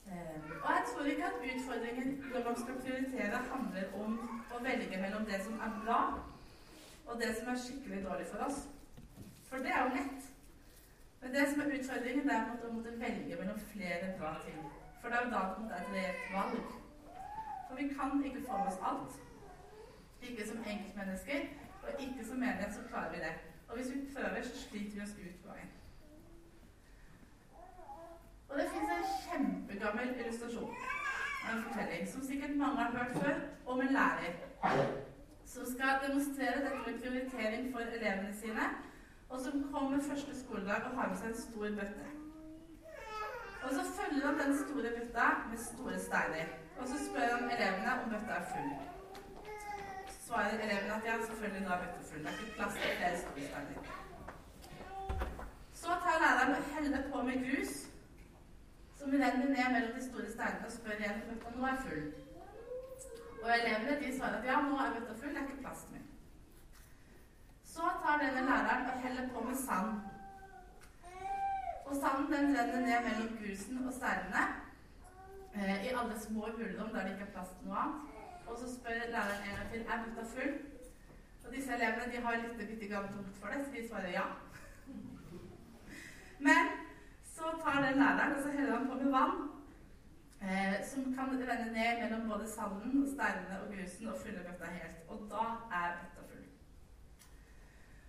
Eh, 0.09 0.37
og 0.65 0.69
jeg 0.75 0.85
tror 0.91 1.09
ikke 1.13 1.31
at 1.31 1.41
utfordringen 1.53 2.13
når 2.33 2.45
man 2.49 2.61
skal 2.63 2.83
prioritere, 2.83 3.45
handler 3.53 3.97
om 4.03 4.19
å 4.55 4.63
velge 4.65 5.01
mellom 5.03 5.27
det 5.31 5.41
som 5.45 5.59
er 5.67 5.75
bra, 5.85 6.01
og 7.09 7.21
det 7.21 7.37
som 7.37 7.49
er 7.49 7.63
skikkelig 7.65 8.05
dårlig 8.05 8.27
for 8.33 8.45
oss. 8.47 8.59
For 9.49 9.57
det 9.65 9.73
er 9.75 9.83
jo 9.85 9.95
lett. 9.95 10.27
Men 11.21 11.35
det 11.35 11.45
som 11.51 11.61
er 11.61 11.73
utfordringen, 11.79 12.29
det 12.29 12.35
er 12.37 12.67
å 12.67 12.73
måtte 12.73 12.99
velge 13.01 13.39
mellom 13.41 13.63
flere 13.73 14.13
bra 14.19 14.35
ting. 14.45 14.59
For 15.01 15.09
det 15.09 15.19
er 15.19 15.25
jo 15.25 15.33
da 15.33 15.41
det 15.59 15.77
er 15.77 15.87
et 15.87 15.95
reelt 15.97 16.29
valg. 16.35 16.77
For 17.69 17.81
vi 17.81 17.89
kan 17.97 18.25
ikke 18.25 18.45
få 18.47 18.61
med 18.61 18.73
oss 18.73 18.85
alt. 18.91 19.19
Ikke 20.23 20.47
som 20.49 20.63
enkeltmennesker, 20.67 21.49
og 21.83 22.05
ikke 22.05 22.29
som 22.29 22.45
menighet 22.45 22.75
så 22.75 22.87
klarer 22.91 23.11
vi 23.15 23.25
det. 23.25 23.35
Og 23.69 23.77
hvis 23.77 23.91
vi 23.95 24.07
prøver, 24.15 24.43
så 24.43 24.63
sliter 24.63 24.95
vi 24.95 25.03
oss 25.03 25.17
ut 25.25 25.43
på 25.43 25.53
veien. 25.53 25.75
Og 28.49 28.55
det 28.59 28.71
fins 28.73 28.95
en 28.95 29.11
kjempegammel 29.25 30.15
illustrasjon 30.21 30.75
en 31.49 31.63
fortelling 31.63 32.09
som 32.09 32.23
sikkert 32.23 32.57
mange 32.57 32.77
har 32.77 32.91
hørt 32.91 33.23
før, 33.23 33.35
om 33.67 33.81
en 33.81 33.93
lærer 33.93 34.33
som 35.53 35.65
skal 35.75 36.01
demonstrere 36.07 36.61
dette 36.65 36.81
med 36.87 37.01
prioritering 37.03 37.73
for 37.73 37.81
elevene 37.97 38.35
sine, 38.43 38.65
og 39.31 39.41
som 39.45 39.73
kommer 39.73 40.03
første 40.11 40.41
skoledag 40.41 40.83
og 40.89 40.97
har 40.99 41.09
med 41.09 41.17
seg 41.21 41.29
en 41.31 41.41
stor 41.47 41.69
bøtte. 41.79 42.09
Og 43.65 43.71
så 43.77 43.83
følger 43.97 44.27
han 44.27 44.39
den 44.43 44.59
store 44.63 44.91
bøtta 44.99 45.27
med 45.51 45.59
store 45.71 45.99
steiner. 46.07 46.47
Og 46.79 46.89
så 46.91 46.97
spør 47.07 47.35
han 47.37 47.51
elevene 47.55 47.95
om 48.03 48.11
bøtta 48.13 48.33
er 48.41 48.47
full. 48.53 48.71
Så 50.09 50.19
svarer 50.27 50.61
elevene 50.67 50.95
at 50.99 51.09
ja, 51.09 51.17
selvfølgelig 51.27 51.65
nå 51.65 51.73
er 51.75 51.83
bøtta 51.85 52.03
full. 52.11 52.23
Det 52.25 52.31
er 52.33 52.39
ikke 52.45 52.57
plass 52.59 52.75
til 52.83 52.97
flere 53.01 53.19
store 53.25 53.49
steiner. 53.51 53.81
Så 55.83 55.91
tar 56.05 56.23
læreren 56.25 56.55
og 56.59 56.63
heller 56.75 57.03
på 57.13 57.23
med 57.29 57.37
grus 57.47 57.75
som 58.99 59.11
renner 59.11 59.49
ned 59.57 59.69
mellom 59.75 59.93
de 59.99 60.09
store 60.11 60.31
steinene 60.37 60.67
og 60.67 60.73
spør 60.79 60.99
igjen 60.99 61.21
om 61.23 61.29
bøtta 61.31 61.59
nå 61.59 61.71
er 61.73 61.85
full. 61.87 62.09
Og 63.43 63.49
elevene 63.57 63.99
de 64.01 64.17
svarer 64.17 64.39
at 64.39 64.47
ja, 64.51 64.61
nå 64.61 64.77
er 64.83 64.95
bøtta 64.95 65.15
full, 65.21 65.35
det 65.35 65.41
er 65.41 65.49
ikke 65.49 65.65
plass 65.65 65.83
til 65.85 65.97
mer. 65.97 66.07
Så 67.73 67.91
tar 68.03 68.23
denne 68.23 68.47
læreren 68.51 68.87
og 68.93 69.03
heller 69.05 69.29
på 69.35 69.45
med 69.49 69.57
sand. 69.67 69.91
Og 71.87 71.97
sanden 72.01 72.33
den 72.33 72.57
renner 72.59 72.81
ned 72.87 73.05
mellom 73.07 73.29
grusen 73.39 73.87
og 73.87 73.93
steinene 73.99 74.43
eh, 75.55 75.77
i 75.87 75.93
alle 76.01 76.17
små 76.21 76.49
hulrom 76.57 76.91
der 76.95 77.05
det 77.05 77.13
ikke 77.13 77.29
er 77.29 77.35
plass 77.37 77.55
til 77.59 77.69
noe 77.69 77.79
annet. 77.83 78.17
Og 78.47 78.59
så 78.59 78.73
spør 78.75 79.07
læreren 79.15 79.47
en 79.47 79.57
gang 79.57 79.71
til 79.73 79.87
er 79.93 80.03
bøtta 80.05 80.27
full. 80.35 80.53
Og 81.47 81.55
disse 81.55 81.73
elevene 81.77 82.13
de 82.13 82.25
har 82.25 82.43
litt 82.43 82.59
bitte 82.59 82.91
grann 82.91 83.13
tungt 83.13 83.39
for 83.41 83.55
det, 83.55 83.63
så 83.65 83.71
de 83.77 83.89
svarer 83.89 84.11
ja. 84.13 84.27
Men 86.47 86.75
så 87.37 87.55
tar 87.63 87.79
den 87.87 88.03
læreren 88.03 88.37
og 88.37 88.43
så 88.43 88.51
heller 88.57 88.77
han 88.77 88.91
på 88.91 88.99
med 89.03 89.13
vann, 89.13 89.39
eh, 90.43 90.77
som 90.91 91.15
kan 91.15 91.29
renne 91.49 91.73
ned 91.73 92.03
mellom 92.03 92.29
både 92.31 92.49
sanden, 92.49 93.07
steinene 93.15 93.61
og 93.63 93.75
grusen 93.75 94.09
og 94.09 94.19
fylle 94.23 94.45
bøtta 94.47 94.73
helt. 94.79 94.99
Og 95.09 95.29
da 95.33 95.45
er 95.81 95.95
bøtta 96.01 96.27
full. 96.31 96.45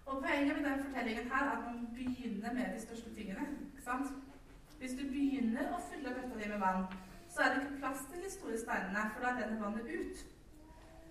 Og 0.06 0.24
Poenget 0.24 0.58
med 0.58 0.66
den 0.70 0.84
fortellingen 0.86 1.32
her 1.32 1.44
er 1.46 1.52
at 1.58 1.64
man 1.68 1.88
begynner 1.94 2.54
med 2.54 2.74
de 2.74 2.82
største 2.82 3.16
tingene. 3.16 3.46
ikke 3.72 3.84
sant? 3.84 4.12
Hvis 4.80 4.92
du 5.00 5.04
begynner 5.14 5.74
å 5.76 5.80
fylle 5.90 6.16
bøtta 6.18 6.40
di 6.40 6.50
med 6.50 6.60
vann, 6.66 6.86
så 7.30 7.42
er 7.42 7.54
det 7.54 7.64
ikke 7.64 7.80
plass 7.80 8.06
til 8.12 8.24
de 8.24 8.32
store 8.32 8.60
steinene, 8.64 9.10
for 9.14 9.26
da 9.26 9.34
renner 9.38 9.64
vannet 9.64 9.90
ut. 10.00 10.26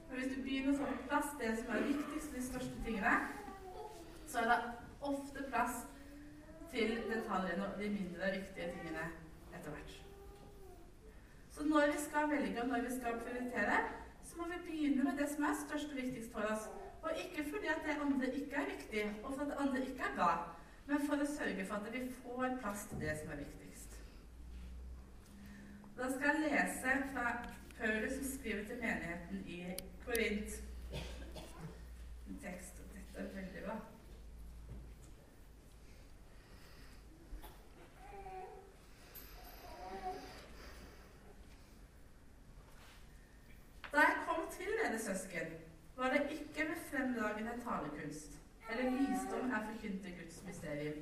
Men 0.08 0.18
hvis 0.18 0.32
du 0.34 0.42
begynner 0.42 0.72
å 0.72 0.78
få 0.80 0.96
plass 1.08 1.34
det 1.40 1.52
som 1.60 1.74
er 1.76 1.86
viktigst, 1.90 2.34
de 2.34 2.42
største 2.46 2.82
tingene, 2.86 3.14
så 4.26 4.42
er 4.42 4.50
det 4.52 4.58
ofte 5.12 5.44
plass 5.52 5.84
til 6.72 6.96
detaljene 7.12 7.68
og 7.68 7.80
de 7.80 7.90
mindre 7.92 8.32
viktige 8.38 8.72
tingene 8.74 9.08
etter 9.54 9.70
hvert. 9.70 10.07
Så 11.58 11.64
når 11.64 11.86
vi 11.92 11.98
skal 12.08 12.30
velge 12.30 12.62
og 12.62 12.68
når 12.68 12.80
vi 12.80 12.90
skal 12.98 13.18
prioritere, 13.24 13.78
så 14.24 14.36
må 14.36 14.44
vi 14.44 14.58
begynne 14.66 15.04
med 15.04 15.18
det 15.18 15.28
som 15.30 15.44
er 15.44 15.56
størst 15.66 15.90
og 15.90 15.96
viktigst 15.96 16.32
for 16.32 16.40
oss. 16.52 16.68
Og 17.02 17.10
ikke 17.24 17.50
fordi 17.50 17.66
at 17.66 17.82
det 17.86 17.96
andre 18.04 18.34
ikke 18.34 18.54
er 18.56 18.70
viktig, 18.74 19.02
og 19.24 19.34
for 19.34 19.42
at 19.42 19.50
det 19.50 19.56
andre 19.58 19.80
ikke 19.80 20.04
er 20.10 20.14
bra, 20.16 20.30
men 20.86 21.06
for 21.08 21.24
å 21.24 21.26
sørge 21.26 21.66
for 21.66 21.74
at 21.74 21.92
vi 21.92 22.04
får 22.22 22.56
plass 22.62 22.86
til 22.90 23.02
det 23.02 23.18
som 23.18 23.34
er 23.34 23.42
viktigst. 23.42 23.98
Da 25.98 26.10
skal 26.14 26.28
jeg 26.28 26.44
lese 26.46 26.96
fra 27.12 27.26
Paulus 27.78 28.12
som 28.12 28.32
skriver 28.38 28.64
til 28.64 28.82
menigheten 28.82 29.44
i 29.46 29.60
Korint. 30.04 30.60
En 32.28 32.42
tekst. 32.42 32.82
Dette 32.94 33.24
er 33.24 33.34
veldig 33.34 33.64
bra. 33.66 33.80
Til 44.56 44.70
dere 44.82 44.98
søsken, 44.98 45.48
var 45.96 46.08
det 46.12 46.22
ikke 46.30 46.68
med 46.68 46.78
fremragende 46.90 47.54
talekunst 47.64 48.38
eller 48.70 48.90
visdom 48.90 49.50
jeg 49.50 49.66
forkynte 49.70 50.10
Guds 50.18 50.42
mysterium. 50.46 50.98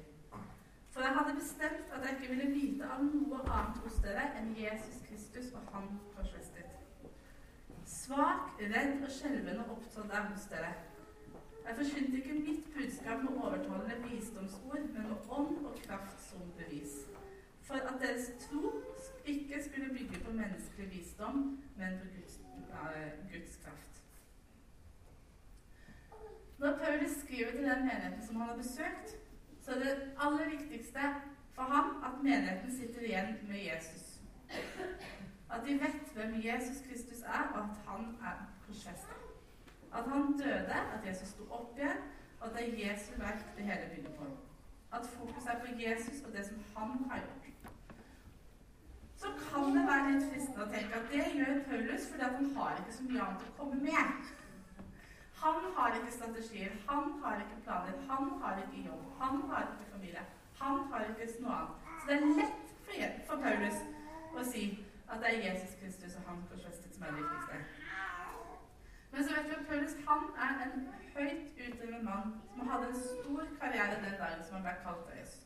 For 0.91 1.01
jeg 1.01 1.15
hadde 1.17 1.41
bestemt 1.41 1.87
at 1.95 2.05
jeg 2.05 2.13
ikke 2.17 2.35
ville 2.35 2.53
vite 2.55 2.85
av 2.95 3.03
noe 3.05 3.41
annet 3.57 3.81
hos 3.85 3.99
dere 4.05 4.25
enn 4.39 4.55
Jesus 4.57 4.99
Kristus 5.09 5.51
og 5.59 5.67
Han 5.75 5.89
korsfestet. 6.15 6.71
Svak, 7.85 8.57
redd 8.75 9.03
og 9.05 9.11
skjelvende 9.19 9.67
opptrådte 9.75 10.17
jeg 10.17 10.31
hos 10.33 10.47
dere. 10.53 10.73
Jeg 11.67 11.77
forkynte 11.81 12.17
ikke 12.17 12.41
mitt 12.41 12.67
budskap 12.75 13.23
med 13.23 13.39
overtalende 13.43 14.11
visdomsord, 14.11 14.83
men 14.95 15.09
med 15.11 15.31
ånd 15.39 15.67
og 15.67 15.79
kraft 15.87 16.23
som 16.31 16.51
bevis. 16.59 16.95
For 17.67 17.75
at 17.75 18.01
deres 18.03 18.27
tro 18.47 18.73
ikke 19.27 19.63
skulle 19.65 19.95
bygge 19.99 20.25
på 20.25 20.33
menneskelig 20.33 20.91
visdom, 20.91 21.39
men 21.77 21.99
på 22.01 22.07
Guds, 22.15 22.26
Guds 23.33 23.57
kraft. 23.65 24.03
Når 26.59 26.79
Paulus 26.79 27.11
skriver 27.11 27.51
til 27.51 27.65
den 27.65 27.81
menigheten 27.89 28.27
som 28.27 28.37
han 28.37 28.49
har 28.49 28.57
besøkt, 28.57 29.09
så 29.63 29.71
er 29.71 29.79
det 29.79 30.13
aller 30.21 30.51
viktigste 30.51 31.01
for 31.53 31.63
ham 31.63 32.05
at 32.05 32.23
menigheten 32.23 32.77
sitter 32.79 33.01
igjen 33.01 33.37
med 33.49 33.59
Jesus. 33.73 34.21
At 35.51 35.61
de 35.67 35.73
vet 35.73 36.13
hvem 36.15 36.35
Jesus 36.45 36.77
Kristus 36.89 37.23
er, 37.23 37.43
og 37.55 37.61
at 37.65 37.77
han 37.87 38.05
er 38.23 38.37
korsfesta. 38.67 39.15
At 39.95 40.05
han 40.11 40.39
døde, 40.39 40.77
at 40.95 41.07
Jesus 41.09 41.29
sto 41.29 41.43
opp 41.51 41.79
igjen, 41.79 42.03
og 42.41 42.47
at 42.47 42.59
det 42.59 42.63
er 42.69 42.91
Jesu 42.91 43.13
verk 43.19 43.57
det 43.57 43.65
hele 43.65 43.89
begynner 43.89 44.17
på. 44.19 44.25
At 44.93 45.07
fokus 45.07 45.47
er 45.47 45.59
på 45.61 45.67
Jesus 45.81 46.23
og 46.27 46.33
det 46.33 46.47
som 46.47 46.59
han 46.77 47.11
har 47.11 47.19
gjort. 47.19 47.46
Så 49.21 49.33
kan 49.43 49.77
det 49.77 49.85
være 49.89 50.09
litt 50.13 50.27
fristende 50.31 50.65
å 50.65 50.73
tenke 50.73 50.99
at 50.99 51.13
det 51.13 51.29
gjør 51.39 51.63
Paulus 51.69 52.09
fordi 52.11 52.27
han 52.27 52.51
har 52.57 52.81
ikke 52.83 52.97
så 52.97 53.07
mye 53.09 53.23
annet 53.27 53.47
å 53.47 53.55
komme 53.61 53.79
med. 53.85 54.35
Han 55.41 55.71
har 55.77 55.97
ikke 55.97 56.13
strategier, 56.17 56.77
han 56.89 57.13
har 57.23 57.41
ikke 57.45 57.63
planer, 57.65 57.97
han 58.11 58.31
har 58.43 58.61
ikke 58.65 58.85
jobb, 58.89 59.07
han 59.21 59.43
har 59.51 59.67
ikke 59.71 59.91
familie. 59.93 60.25
Han 60.61 60.85
har 60.93 61.09
ikke 61.11 61.29
noe 61.45 61.57
annet. 61.61 61.89
Så 62.01 62.09
det 62.09 62.17
er 62.17 62.37
lett 62.41 63.25
for, 63.29 63.41
Paulus 63.43 63.81
å 64.37 64.45
si 64.45 64.67
at 65.09 65.21
det 65.23 65.33
er 65.33 65.45
Jesus 65.49 65.75
Kristus 65.81 66.17
og 66.19 66.29
han 66.29 66.45
korsfestet 66.51 66.95
som 66.95 67.07
er 67.07 67.17
det 67.17 67.25
viktigste. 67.25 67.61
Men 69.13 69.25
så 69.25 69.37
vet 69.37 69.49
vi 69.49 69.57
at 69.57 69.67
Paulus 69.71 69.99
han 70.09 70.25
er 70.47 70.65
en 70.67 70.89
høyt 71.17 71.61
utdrevet 71.67 72.05
mann 72.05 72.35
som 72.53 72.69
hadde 72.69 72.93
en 72.93 73.03
stor 73.05 73.53
karriere 73.61 74.01
den 74.05 74.19
dagen 74.21 74.45
som 74.45 74.59
han 74.59 74.67
ble 74.67 74.75
kalt 74.85 75.13
av 75.13 75.21
Jesus. 75.21 75.46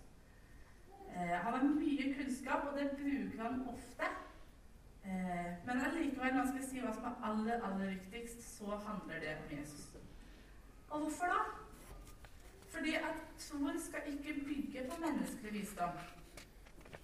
Eh, 1.21 1.37
han 1.45 1.55
har 1.55 1.65
mye 1.65 2.15
kunnskap, 2.15 2.67
og 2.67 2.79
det 2.79 2.91
bruker 2.91 3.43
han 3.43 3.69
ofte. 3.69 4.07
Eh, 5.05 5.49
men 5.67 5.81
allikevel, 5.87 6.33
når 6.33 6.41
han 6.41 6.49
skal 6.49 6.69
si 6.69 6.81
hva 6.81 6.93
som 6.95 7.09
er 7.11 7.27
aller, 7.29 7.65
aller 7.67 7.91
viktigst, 7.91 8.47
så 8.57 8.79
handler 8.87 9.21
det 9.21 9.35
om 9.37 9.59
Jesus. 9.59 9.89
Og 10.91 11.01
hvorfor 11.01 11.25
da? 11.25 11.41
Fordi 12.69 12.95
at 12.95 13.21
troen 13.39 13.81
skal 13.81 14.01
ikke 14.07 14.41
bygge 14.47 14.87
på 14.91 14.97
menneskelig 15.05 15.53
visdom, 15.53 16.01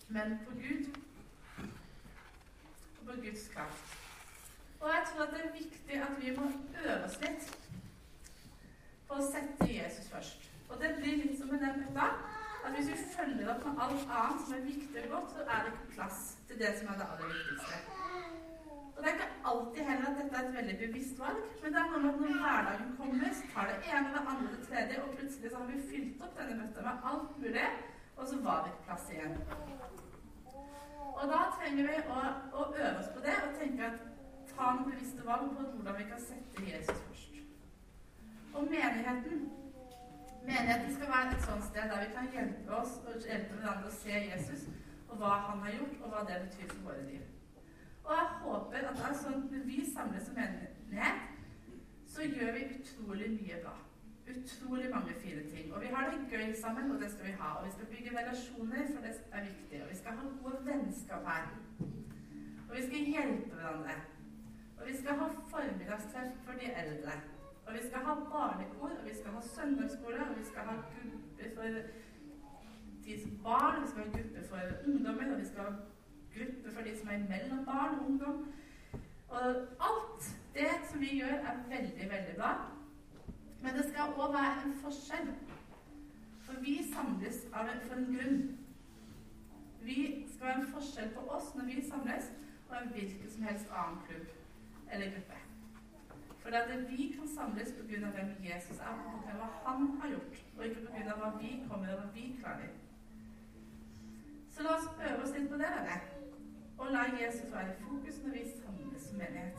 men 0.09 0.39
på 0.47 0.55
Gud. 0.55 0.97
Og 3.01 3.07
på 3.07 3.21
Guds 3.21 3.49
kraft. 3.49 3.99
Og 4.81 4.89
jeg 4.89 5.03
tror 5.13 5.27
at 5.27 5.35
det 5.35 5.45
er 5.45 5.53
viktig 5.53 6.03
at 6.03 6.23
vi 6.23 6.37
må 6.37 6.51
øve 6.85 7.05
oss 7.05 7.21
litt 7.21 7.53
på 9.09 9.15
å 9.15 9.29
sette 9.33 9.69
Jesus 9.73 10.09
først. 10.09 10.51
Og 10.69 10.81
det 10.81 10.97
blir 10.99 11.23
litt 11.23 11.39
som 11.39 11.53
med 11.53 11.61
den 11.61 11.85
gutta, 11.85 12.09
at 12.67 12.73
hvis 12.75 12.89
vi 12.93 12.97
følger 13.17 13.51
opp 13.53 13.65
med 13.67 13.83
alt 13.85 14.09
annet 14.21 14.41
som 14.45 14.55
er 14.57 14.65
viktig 14.71 15.03
og 15.05 15.11
godt, 15.15 15.31
så 15.35 15.45
er 15.55 15.59
det 15.65 15.73
ikke 15.73 15.93
plass 15.97 16.21
til 16.49 16.59
det 16.63 16.73
som 16.79 16.89
er 16.93 16.97
det 17.01 17.07
aller 17.13 17.29
viktigste. 17.35 17.77
Og 18.95 18.99
Det 19.03 19.09
er 19.09 19.17
ikke 19.17 19.33
alltid 19.51 19.83
heller 19.91 20.07
at 20.11 20.19
dette 20.21 20.37
er 20.37 20.49
et 20.49 20.57
veldig 20.59 20.77
bevisst 20.85 21.19
valg, 21.25 21.41
men 21.63 21.73
det 21.73 21.81
er 21.81 21.91
noe 21.91 22.01
med 22.03 22.13
at 22.13 22.21
når 22.23 22.39
hverdagen 22.45 22.97
kommer, 23.01 23.35
så 23.39 23.45
tar 23.55 23.67
det 23.71 23.77
ene, 23.93 24.13
det 24.15 24.23
andre, 24.33 24.53
det 24.55 24.63
tredje, 24.69 25.03
og 25.03 25.15
plutselig 25.17 25.51
så 25.51 25.59
har 25.61 25.67
vi 25.73 25.85
fylt 25.91 26.25
opp 26.25 26.39
denne 26.39 26.57
bøtta 26.61 26.87
med 26.87 27.09
alt 27.11 27.39
mulig, 27.43 27.69
og 28.17 28.25
så 28.31 28.41
var 28.47 28.63
det 28.63 28.73
ikke 28.73 28.87
plass 28.89 29.11
igjen. 29.13 29.37
Og 31.17 31.25
da 31.33 31.41
trenger 31.59 31.91
vi 31.91 32.01
å, 32.15 32.23
å 32.61 32.65
øve 32.73 32.97
oss 33.03 33.13
på 33.15 33.23
det 33.27 33.37
og 33.45 33.55
tenke 33.61 33.91
at 33.91 34.01
ta 34.57 34.73
noen 34.73 34.91
bevisste 34.91 35.29
valg 35.29 35.53
på 35.57 35.69
hvordan 35.75 36.01
vi 36.01 36.09
kan 36.11 36.25
sette 36.25 36.67
Jesus 36.71 36.99
først. 37.07 37.39
Og 38.57 38.69
menigheten 38.73 39.47
Menigheten 40.47 40.93
skal 40.95 41.09
være 41.11 41.33
et 41.35 41.47
sånt 41.49 41.65
sted 41.67 41.89
der 41.91 42.03
vi 42.05 42.13
kan 42.15 42.29
hjelpe 42.35 42.77
oss 42.81 42.99
og 43.05 43.17
hjelpe 43.27 43.57
hverandre 43.59 43.91
å 43.91 43.97
se 43.97 44.21
Jesus 44.31 44.69
og 45.09 45.17
hva 45.21 45.33
han 45.49 45.63
har 45.65 45.75
gjort, 45.75 45.97
og 46.03 46.13
hva 46.13 46.23
det 46.29 46.37
betyr 46.45 46.71
for 46.73 46.89
våre 46.91 47.03
liv. 47.07 47.25
Og 48.05 48.13
jeg 48.15 48.29
håper 48.43 48.89
at 48.89 48.99
det 48.99 49.07
er 49.09 49.19
sånn 49.23 49.45
når 49.51 49.67
vi 49.67 49.83
samles 49.91 50.27
som 50.29 50.39
menighet, 50.39 51.23
så 52.13 52.27
gjør 52.27 52.53
vi 52.57 52.65
utrolig 52.77 53.31
mye 53.35 53.61
bra. 53.65 53.75
Utrolig 54.27 54.91
mange 54.91 55.15
fine 55.23 55.45
ting. 55.51 55.73
Og 55.75 55.83
vi 55.83 55.91
har 55.95 56.11
det 56.11 56.27
gøy 56.31 56.55
sammen, 56.61 56.91
og 56.95 57.01
det 57.03 57.11
skal 57.13 57.29
vi 57.29 57.35
ha. 57.41 57.53
Og 57.59 57.67
vi 57.67 57.73
skal 57.75 57.91
bygge 57.93 58.15
relasjoner, 58.15 58.89
for 58.93 59.07
det 59.07 59.13
er 59.33 59.47
viktig. 59.47 59.83
Og 59.85 59.91
vi 59.91 59.99
skal 60.01 60.19
ha 60.19 60.31
gode 60.43 60.63
vennskap 60.67 61.29
her. 61.31 61.49
Og 62.69 62.73
vi 62.77 62.85
skal 62.87 63.11
hjelpe 63.15 63.55
hverandre. 63.55 63.97
Og 64.79 64.87
vi 64.89 64.97
skal 65.01 65.21
ha 65.21 65.29
formiddagstreff 65.53 66.43
for 66.47 66.59
de 66.63 66.73
eldre. 66.83 67.19
Og 67.67 67.75
vi 67.75 67.89
skal 67.89 67.99
ha 67.99 68.15
barnekor, 68.15 68.91
og 68.99 69.05
vi 69.09 69.15
skal 69.15 69.31
ha 69.33 69.41
søndagsskole, 69.41 70.21
og 70.31 70.39
vi 70.39 70.45
skal 70.45 70.63
ha 70.69 70.75
grupper 70.75 71.55
for 71.55 71.63
de 73.05 73.23
som 73.23 73.39
barn, 73.45 73.83
vi 73.83 73.89
skal 73.89 74.03
ha 74.03 74.11
grupper 74.11 74.49
for 74.51 74.61
ungdommer, 74.87 75.33
og 75.33 75.41
vi 75.41 75.47
skal 75.47 75.63
ha 75.65 75.71
grupper 76.35 76.71
for 76.75 76.83
de 76.83 76.99
som 76.99 77.09
er 77.09 77.19
mellom 77.33 77.65
barn 77.65 77.99
og 77.99 78.07
ungdom. 78.07 78.47
Og 79.29 79.47
alt 79.89 80.37
det 80.55 80.73
som 80.91 81.01
vi 81.01 81.19
gjør, 81.19 81.37
er 81.49 81.57
veldig, 81.69 82.11
veldig 82.11 82.37
bra. 82.37 82.53
Men 83.63 83.75
det 83.75 83.85
skal 83.89 84.15
òg 84.15 84.33
være 84.33 84.67
en 84.67 84.77
forskjell. 84.85 85.33
For 86.47 86.61
vi 86.61 86.77
samles 86.95 87.41
av 87.53 87.67
en, 87.73 87.83
for 87.89 87.95
en 87.99 88.13
grunn. 88.15 88.39
Vi 89.83 89.99
skal 90.35 90.47
være 90.47 90.61
en 90.61 90.73
forskjell 90.75 91.11
på 91.15 91.27
oss 91.39 91.51
når 91.55 91.65
vi 91.73 91.89
samles, 91.91 92.31
og 92.69 92.79
en 92.83 92.95
hvilken 92.95 93.31
som 93.31 93.51
helst 93.51 93.75
annen 93.83 94.01
klubb 94.07 94.27
eller 94.93 95.11
gruppe. 95.11 95.46
For 96.47 96.57
at 96.57 96.91
vi 96.91 97.15
kan 97.19 97.29
samles 97.29 97.73
pga. 97.73 98.11
hvem 98.11 98.31
Jesus 98.45 98.79
er, 98.79 98.99
og 99.13 99.23
hva 99.39 99.47
han 99.67 100.01
har 100.01 100.09
gjort, 100.09 100.45
og 100.59 100.67
ikke 100.67 100.87
pga. 100.87 101.15
hva 101.21 101.31
vi 101.41 101.51
kommer 101.69 101.89
og 101.95 101.99
hva 102.01 102.11
vi 102.15 102.37
klarer. 102.43 102.71
Så 104.51 104.63
la 104.63 104.77
oss 104.77 104.87
øve 105.09 105.23
oss 105.23 105.35
litt 105.39 105.51
på 105.51 105.59
det, 105.63 105.73
dere. 105.79 105.99
Og 106.79 106.93
la 106.93 107.03
Jesus 107.23 107.53
være 107.53 107.73
i 107.73 107.83
fokus 107.83 108.23
når 108.23 108.33
vi 108.37 108.45
samles 108.53 109.03
som 109.09 109.19
menighet. 109.19 109.59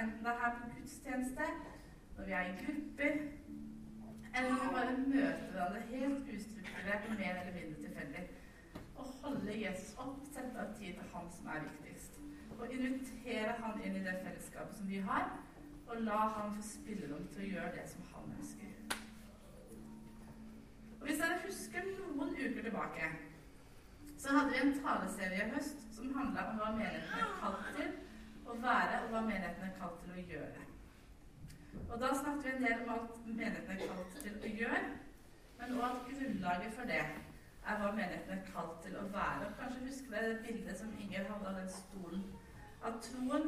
Enten 0.00 0.18
det 0.24 0.32
er 0.32 0.42
her 0.42 0.58
på 0.58 0.72
gudstjeneste, 0.74 1.48
når 2.16 2.24
vi 2.24 2.32
er 2.32 2.44
i 2.50 2.58
grupper, 2.64 3.14
eller 4.34 4.50
når 4.50 4.60
vi 4.64 4.74
bare 4.78 4.98
møter 5.14 5.48
hverandre 5.52 5.80
helt 5.94 6.36
ustrukturert 6.36 7.08
og 7.08 7.16
mer 7.22 7.34
eller 7.40 7.54
mindre 7.60 7.82
tilfeldig. 7.82 8.28
Og 8.96 9.04
holde 9.22 9.60
Jesus 9.64 9.94
opp, 9.98 10.20
sette 10.34 10.58
av 10.58 10.78
tid 10.78 10.92
til 10.98 11.10
han 11.14 11.34
som 11.38 11.54
er 11.54 11.66
viktigst. 11.70 12.22
Og 12.58 12.72
invitere 12.72 13.60
han 13.62 13.84
inn 13.84 14.00
i 14.00 14.06
det 14.08 14.22
fellesskapet 14.24 14.74
som 14.76 14.88
vi 14.90 15.06
har 15.10 15.36
og 15.86 16.02
la 16.02 16.16
ham 16.36 16.54
få 16.54 16.62
spillerom 16.62 17.28
til 17.32 17.44
å 17.44 17.50
gjøre 17.54 17.72
det 17.76 17.86
som 17.90 18.06
han 18.12 18.32
ønsker. 18.38 18.72
Og 21.00 21.06
Hvis 21.06 21.20
dere 21.22 21.42
husker 21.44 21.90
noen 21.98 22.32
uker 22.34 22.62
tilbake, 22.62 23.10
så 24.18 24.32
hadde 24.34 24.52
vi 24.52 24.62
en 24.62 24.78
taleserie 24.82 25.44
i 25.44 25.50
høst 25.54 25.84
som 25.94 26.14
handla 26.16 26.48
om 26.50 26.58
hva 26.60 26.70
menigheten 26.78 27.20
er 27.20 27.36
kalt 27.40 27.68
til 27.76 27.92
å 28.46 28.56
være, 28.62 29.02
og 29.04 29.12
hva 29.12 29.20
menigheten 29.28 29.68
er 29.68 29.76
kalt 29.80 30.00
til 30.02 30.16
å 30.16 30.24
gjøre. 30.32 30.64
Og 31.90 32.00
Da 32.00 32.10
snakket 32.14 32.44
vi 32.44 32.54
en 32.56 32.66
del 32.66 32.82
om 32.82 32.92
alt 32.96 33.20
menigheten 33.26 33.70
er 33.76 33.86
kalt 33.86 34.18
til 34.22 34.40
å 34.42 34.52
gjøre, 34.62 34.82
men 35.60 35.78
òg 35.78 35.86
at 35.90 36.02
grunnlaget 36.08 36.74
for 36.74 36.90
det 36.90 36.98
er 37.66 37.78
hva 37.82 37.92
menigheten 37.92 38.34
er 38.38 38.50
kalt 38.50 38.82
til 38.82 38.98
å 38.98 39.06
være. 39.14 39.46
Og 39.46 39.56
Kanskje 39.60 39.86
husker 39.86 40.16
dere 40.16 40.34
det 40.34 40.42
bildet 40.48 40.78
som 40.78 40.92
Inger 40.98 41.30
hadde 41.30 41.48
av 41.52 41.60
den 41.60 41.70
stolen. 41.76 42.26
At 42.86 43.00
troen 43.06 43.46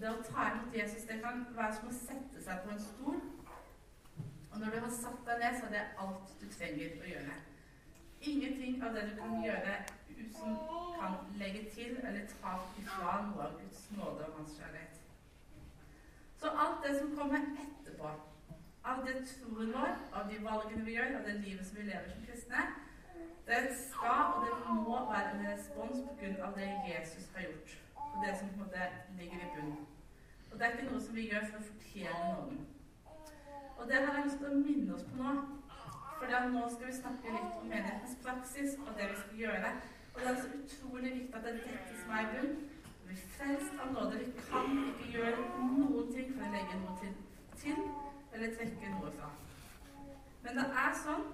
det 0.00 0.10
å 0.10 0.22
ta 0.26 0.48
imot 0.50 0.74
Jesus 0.76 1.06
det 1.08 1.20
kan 1.22 1.46
være 1.56 1.76
som 1.78 1.88
å 1.90 1.96
sette 1.96 2.42
seg 2.42 2.64
på 2.64 2.74
en 2.74 2.84
stol. 2.84 3.20
Og 4.52 4.60
når 4.60 4.74
du 4.74 4.78
har 4.84 4.94
satt 4.94 5.24
deg 5.26 5.40
ned, 5.40 5.58
så 5.58 5.68
er 5.68 5.74
det 5.76 5.82
alt 6.04 6.36
du 6.40 6.46
trenger 6.52 6.96
å 7.00 7.10
gjøre. 7.12 7.36
Ingenting 8.32 8.82
av 8.84 8.96
det 8.96 9.08
du 9.10 9.14
kan 9.20 9.38
gjøre 9.44 9.76
som 10.32 10.58
kan 11.00 11.14
legge 11.38 11.70
til 11.74 11.96
eller 11.96 12.26
ta 12.40 12.52
ifra 12.80 13.14
noe 13.26 13.46
av 13.46 13.56
Guds 13.60 13.86
nåde 13.96 14.26
og 14.28 14.36
hans 14.38 14.54
kjærlighet. 14.58 15.00
Så 16.40 16.50
alt 16.64 16.84
det 16.84 16.94
som 16.98 17.16
kommer 17.16 17.44
etterpå, 17.64 18.12
av 18.84 19.04
det 19.06 19.16
troen 19.30 19.72
vår, 19.76 19.92
av 20.12 20.30
de 20.30 20.38
valgene 20.44 20.86
vi 20.86 20.96
gjør, 20.96 21.18
av 21.18 21.28
det 21.28 21.36
livet 21.44 21.66
som 21.66 21.78
vi 21.78 21.88
lever 21.90 22.08
som 22.10 22.24
kristne, 22.26 22.64
det 23.46 23.60
skal 23.78 24.34
og 24.36 24.46
det 24.46 24.74
må 24.74 24.98
være 25.10 25.36
en 25.36 25.46
respons 25.52 26.02
på 26.08 26.16
grunn 26.20 26.42
av 26.46 26.58
det 26.58 26.70
Jesus 26.88 27.30
har 27.34 27.48
gjort. 27.48 27.78
Og 28.12 28.22
det 28.24 28.36
som 28.38 28.48
på 28.48 28.54
en 28.54 28.62
måte 28.64 28.88
ligger 29.18 29.44
i 29.46 29.50
bunnen. 29.54 29.86
Og 30.50 30.58
det 30.58 30.66
er 30.66 30.76
ikke 30.76 30.90
noe 30.90 31.00
som 31.00 31.16
vi 31.16 31.28
gjør 31.30 31.48
for 31.50 31.58
å 31.62 31.68
fortjene 31.70 32.28
noen. 32.34 32.62
Og 33.78 33.88
det 33.88 34.00
har 34.04 34.14
jeg 34.16 34.26
lyst 34.26 34.38
til 34.42 34.50
å 34.50 34.60
minne 34.60 34.94
oss 34.94 35.06
på 35.08 35.22
nå. 35.22 35.32
For 36.18 36.48
nå 36.54 36.66
skal 36.74 36.86
vi 36.86 36.92
snakke 37.00 37.32
litt 37.34 37.56
om 37.58 37.70
menighetens 37.72 38.18
praksis 38.22 38.76
og 38.84 38.92
det 38.98 39.08
vi 39.10 39.16
skal 39.22 39.40
gjøre. 39.44 39.72
Og 40.12 40.20
det 40.20 40.28
er 40.30 40.40
så 40.42 40.50
utrolig 40.58 41.14
viktig 41.16 41.34
at 41.34 41.46
det 41.46 41.52
er 41.52 41.60
dette 41.64 41.96
som 42.02 42.12
er 42.14 42.22
i 42.22 42.32
bunn. 42.34 42.52
Vi 43.08 43.16
er 43.16 43.24
frelst 43.36 43.80
av 43.82 43.92
nåde. 43.96 44.20
Vi 44.20 44.44
kan 44.50 44.78
ikke 44.84 45.08
gjøre 45.16 45.46
noen 45.58 46.12
ting 46.14 46.30
for 46.36 46.46
å 46.46 46.52
legge 46.52 46.78
noe 46.84 46.94
til, 47.00 47.16
til 47.64 47.80
eller 48.32 48.54
trekke 48.58 48.92
noe 48.94 49.10
fra. 49.16 49.32
Men 50.44 50.60
det 50.60 50.68
er 50.84 50.94
sånn 51.02 51.26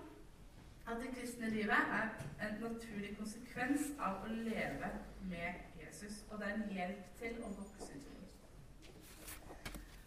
at 0.88 1.02
det 1.02 1.12
kristne 1.18 1.50
livet 1.52 1.92
er 1.98 2.08
en 2.46 2.60
naturlig 2.62 3.12
konsekvens 3.18 3.90
av 4.00 4.24
å 4.24 4.32
leve 4.32 4.90
med 5.28 5.67
Jesus. 5.98 6.24
Og 6.30 6.38
det 6.38 6.46
er 6.46 6.54
en 6.54 6.70
hjelp 6.70 7.06
til 7.18 7.38
å 7.42 7.50
vokse 7.56 7.96
i 7.96 8.00
tro. 8.02 8.18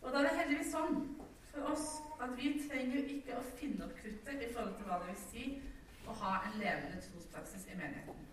Og 0.01 0.13
da 0.13 0.21
er 0.21 0.27
det 0.27 0.37
heldigvis 0.39 0.71
sånn 0.71 1.01
for 1.51 1.67
oss 1.73 1.87
at 2.23 2.31
vi 2.37 2.53
trenger 2.63 3.09
ikke 3.15 3.35
å 3.37 3.43
finne 3.59 3.85
opp 3.85 3.97
kruttet 3.99 4.45
i 4.45 4.51
forhold 4.53 4.77
til 4.77 4.87
hva 4.87 5.01
det 5.01 5.09
vil 5.11 5.19
si 5.25 5.43
å 6.07 6.15
ha 6.21 6.31
en 6.47 6.55
levende 6.61 7.01
trospraksis 7.03 7.67
i 7.67 7.75
menigheten. 7.75 8.29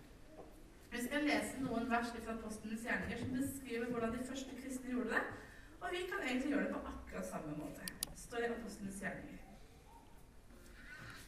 Vi 0.89 1.03
skal 1.03 1.27
lese 1.27 1.59
noen 1.61 1.89
vers 1.91 2.13
fra 2.15 2.33
Apostlenes 2.37 2.85
gjerninger 2.87 3.19
som 3.21 3.35
beskriver 3.35 3.91
hvordan 3.91 4.15
de 4.15 4.25
første 4.31 4.55
kristne 4.61 4.95
gjorde 4.95 5.17
det. 5.17 5.23
Og 5.81 5.91
vi 5.93 6.07
kan 6.09 6.23
egentlig 6.25 6.55
gjøre 6.55 6.65
det 6.69 6.73
på 6.73 6.93
akkurat 6.93 7.27
samme 7.27 7.53
måte. 7.59 7.91
Det 8.07 8.17
står 8.23 8.45
i 8.45 8.51
Apostlenes 8.55 9.03
gjerninger. 9.03 9.45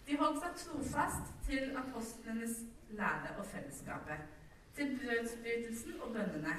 De 0.08 0.18
holdt 0.18 0.42
seg 0.42 0.58
trofast 0.64 1.36
til 1.46 1.76
apostlenes 1.78 2.64
lære 2.98 3.36
og 3.38 3.46
fellesskapet, 3.48 4.26
til 4.76 5.00
brødsbrytelsen 5.00 6.02
og 6.02 6.14
bønnene. 6.14 6.56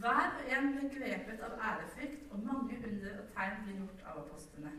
Hver 0.00 0.26
og 0.38 0.50
en 0.52 0.72
ble 0.74 0.88
grepet 0.94 1.40
av 1.46 1.54
ærefrykt, 1.68 2.26
og 2.30 2.42
mange 2.44 2.76
under 2.88 3.20
og 3.22 3.28
tegn 3.36 3.62
ble 3.64 3.76
gjort 3.78 4.02
av 4.10 4.18
apostlene. 4.24 4.72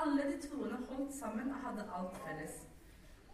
Alle 0.00 0.26
de 0.30 0.36
troende 0.44 0.78
holdt 0.90 1.14
sammen 1.14 1.50
og 1.50 1.64
hadde 1.64 1.86
alt 1.98 2.20
felles. 2.26 2.60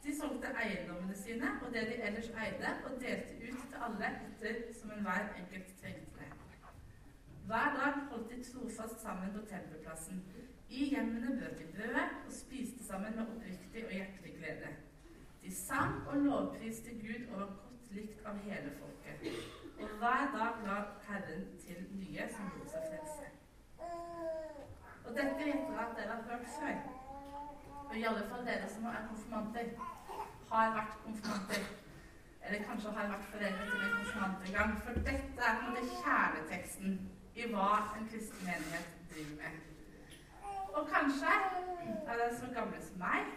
De 0.04 0.14
solgte 0.20 0.54
eiendommene 0.62 1.16
sine 1.18 1.50
og 1.62 1.72
det 1.74 1.82
de 1.90 2.00
ellers 2.08 2.30
eide, 2.44 2.72
og 2.86 3.00
delte 3.02 3.36
ut 3.42 3.68
til 3.68 3.84
alle 3.88 4.10
etter 4.28 4.62
som 4.80 4.92
enhver 4.96 5.28
enkelt 5.42 5.76
trengte 5.82 6.20
det. 6.20 6.30
Hver 7.46 7.70
dag 7.78 8.00
holdt 8.10 8.30
de 8.30 8.42
trofast 8.48 9.02
sammen 9.02 9.32
på 9.36 9.44
tempelplassen. 9.50 10.24
I 10.68 10.88
hjemmene 10.94 11.36
brøt 11.40 11.58
de 11.58 11.66
brødet 11.74 12.08
og 12.26 12.32
spiste 12.32 12.84
sammen 12.84 13.16
med 13.16 13.26
oppriktig 13.26 13.84
og 13.86 13.92
hjertelig 13.92 14.34
glede. 14.38 14.72
De 15.42 15.54
sang 15.54 16.08
og 16.08 16.16
lovpriste 16.16 16.90
Gud 16.90 17.34
over 17.34 17.65
likt 17.96 18.26
av 18.26 18.38
hele 18.44 18.72
folket. 18.80 19.26
Og 19.80 19.96
hver 20.00 20.24
dag 20.36 20.60
la 20.66 20.76
Herren 21.08 21.46
til 21.64 21.82
nye 22.00 22.28
som 22.34 22.52
lot 22.56 22.72
seg 22.72 22.86
frelse. 22.90 23.32
Og 25.06 25.10
dette 25.16 25.34
vet 25.38 25.64
jeg 25.64 25.80
at 25.84 25.96
dere 25.98 26.14
har 26.14 26.22
hørt 26.30 26.46
før. 26.58 26.78
Og 27.88 27.96
i 27.96 28.06
alle 28.10 28.24
fall 28.30 28.46
dere 28.48 28.68
som 28.72 28.88
er 28.90 29.04
konfirmanter, 29.08 29.72
har 30.50 30.72
vært 30.78 30.96
konfirmanter. 31.04 31.68
Eller 32.46 32.64
kanskje 32.68 32.94
har 32.98 33.12
vært 33.12 33.30
foreldre 33.32 33.68
til 33.70 33.86
en 33.86 33.94
konfirmant 33.98 34.46
en 34.48 34.56
gang. 34.58 34.76
For 34.84 35.00
dette 35.08 35.48
er 35.50 35.62
på 35.62 35.72
en 35.72 35.90
kjerneteksten 36.02 37.00
i 37.36 37.48
hva 37.52 37.70
en 37.98 38.08
kristen 38.12 38.46
menighet 38.48 38.92
driver 39.12 39.36
med. 39.42 39.64
Og 40.76 40.88
kanskje 40.92 41.32
er 41.32 42.16
dere 42.16 42.32
så 42.38 42.52
gamle 42.54 42.80
som 42.84 43.00
meg 43.00 43.34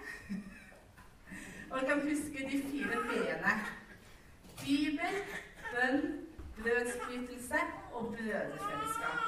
og 1.69 1.84
kan 1.88 2.02
huske 2.02 2.48
de 2.52 2.63
fire 2.72 3.04
b-ene. 3.10 3.54
Bibel, 4.65 5.15
bønn, 5.74 6.02
brødsbrytelse 6.60 7.62
og 7.93 8.06
brødrefellesskap. 8.13 9.19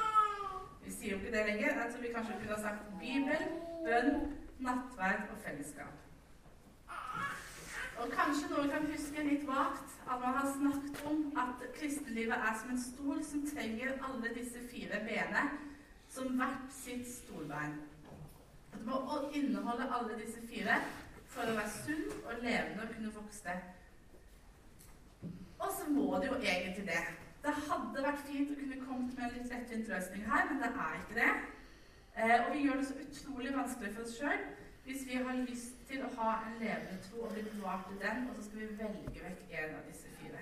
Vi 0.86 0.92
sier 0.92 1.12
jo 1.12 1.18
ikke 1.18 1.32
det 1.38 1.46
lenger. 1.46 1.68
Jeg 1.82 1.88
tror 1.92 2.02
vi 2.02 2.14
kanskje 2.16 2.38
kunne 2.40 2.56
ha 2.56 2.62
sagt 2.62 2.84
Bibel, 3.00 3.44
bønn, 3.86 4.38
nattverd 4.60 5.28
og 5.32 5.38
fellesskap. 5.46 5.98
Og 8.02 8.10
kanskje 8.18 8.50
noen 8.50 8.70
kan 8.74 8.88
huske 8.90 9.24
litt 9.26 9.44
vagt 9.48 9.98
at 10.08 10.22
man 10.24 10.38
har 10.38 10.48
snakket 10.56 11.02
om 11.12 11.20
at 11.38 11.66
kristenlivet 11.76 12.38
er 12.38 12.56
som 12.62 12.72
en 12.74 12.82
stol 12.82 13.20
som 13.26 13.44
trenger 13.52 14.00
alle 14.08 14.32
disse 14.38 14.64
fire 14.72 15.04
benene 15.06 15.44
som 16.12 16.34
hvert 16.40 16.72
sitt 16.74 17.06
stolbein. 17.08 17.78
Det 18.74 18.82
må 18.88 18.98
inneholde 19.34 19.88
alle 19.98 20.18
disse 20.20 20.42
fire 20.50 20.80
for 21.32 21.48
å 21.48 21.56
være 21.60 21.76
sunn 21.76 22.08
og 22.26 22.42
levende 22.42 22.88
og 22.88 22.96
kunne 22.96 23.14
vokse. 23.20 23.56
Og 25.62 25.70
så 25.78 25.90
må 25.90 26.08
det 26.20 26.30
jo 26.32 26.38
egentlig 26.42 26.86
det. 26.92 27.04
Det 27.44 27.54
hadde 27.68 28.06
vært 28.06 28.26
fint 28.28 28.52
å 28.54 28.58
kunne 28.60 28.82
kommet 28.86 29.18
med 29.18 29.28
en 29.28 29.36
litt 29.38 29.54
lettvint 29.54 29.88
løsning 29.94 30.26
her, 30.30 30.48
men 30.50 30.62
det 30.62 30.70
er 30.86 30.98
ikke 31.00 31.20
det. 31.20 31.32
Eh, 32.18 32.38
og 32.46 32.50
vi 32.54 32.66
gjør 32.66 32.82
det 32.82 32.88
så 32.90 32.98
utrolig 33.06 33.54
vanskelig 33.56 33.94
for 33.96 34.06
oss 34.06 34.18
sjøl 34.20 34.44
hvis 34.86 35.06
vi 35.08 35.20
har 35.24 35.38
lyst 35.48 35.78
til 35.88 36.02
å 36.04 36.10
ha 36.18 36.32
en 36.48 36.56
levende 36.60 36.98
tro 37.06 37.22
og 37.26 37.34
bli 37.34 37.44
bevart 37.46 37.90
i 37.94 38.00
den, 38.02 38.24
og 38.30 38.36
så 38.36 38.48
skal 38.48 38.64
vi 38.64 38.78
velge 38.80 39.26
vekk 39.26 39.54
en 39.60 39.76
av 39.78 39.84
disse 39.90 40.10
fire. 40.18 40.42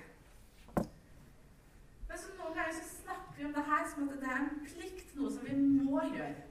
Men 2.07 2.21
så 2.21 2.31
noen 2.37 2.55
ganger 2.55 2.77
så 2.77 2.85
snakker 2.93 3.35
vi 3.37 3.47
om 3.49 3.53
det 3.57 3.65
her 3.67 3.83
som 3.91 4.07
at 4.07 4.23
det 4.23 4.31
er 4.31 4.39
en 4.39 4.61
plikt, 4.63 5.11
noe 5.19 5.33
som 5.35 5.45
vi 5.45 5.57
må 5.59 6.05
gjøre. 6.07 6.47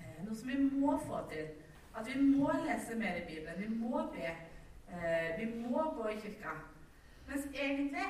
Eh, 0.00 0.18
noe 0.26 0.36
som 0.36 0.50
vi 0.50 0.58
må 0.66 0.98
få 1.06 1.22
til. 1.30 1.54
At 1.96 2.10
vi 2.10 2.18
må 2.20 2.50
lese 2.66 2.98
mer 2.98 3.22
i 3.22 3.26
Bibelen. 3.30 3.62
Vi 3.62 3.86
må 3.86 4.02
be. 4.12 4.34
Eh, 4.92 5.30
vi 5.38 5.46
må 5.62 5.86
gå 5.96 6.10
i 6.10 6.18
kirka. 6.20 6.58
Mens 7.28 7.46
egentlig 7.54 8.06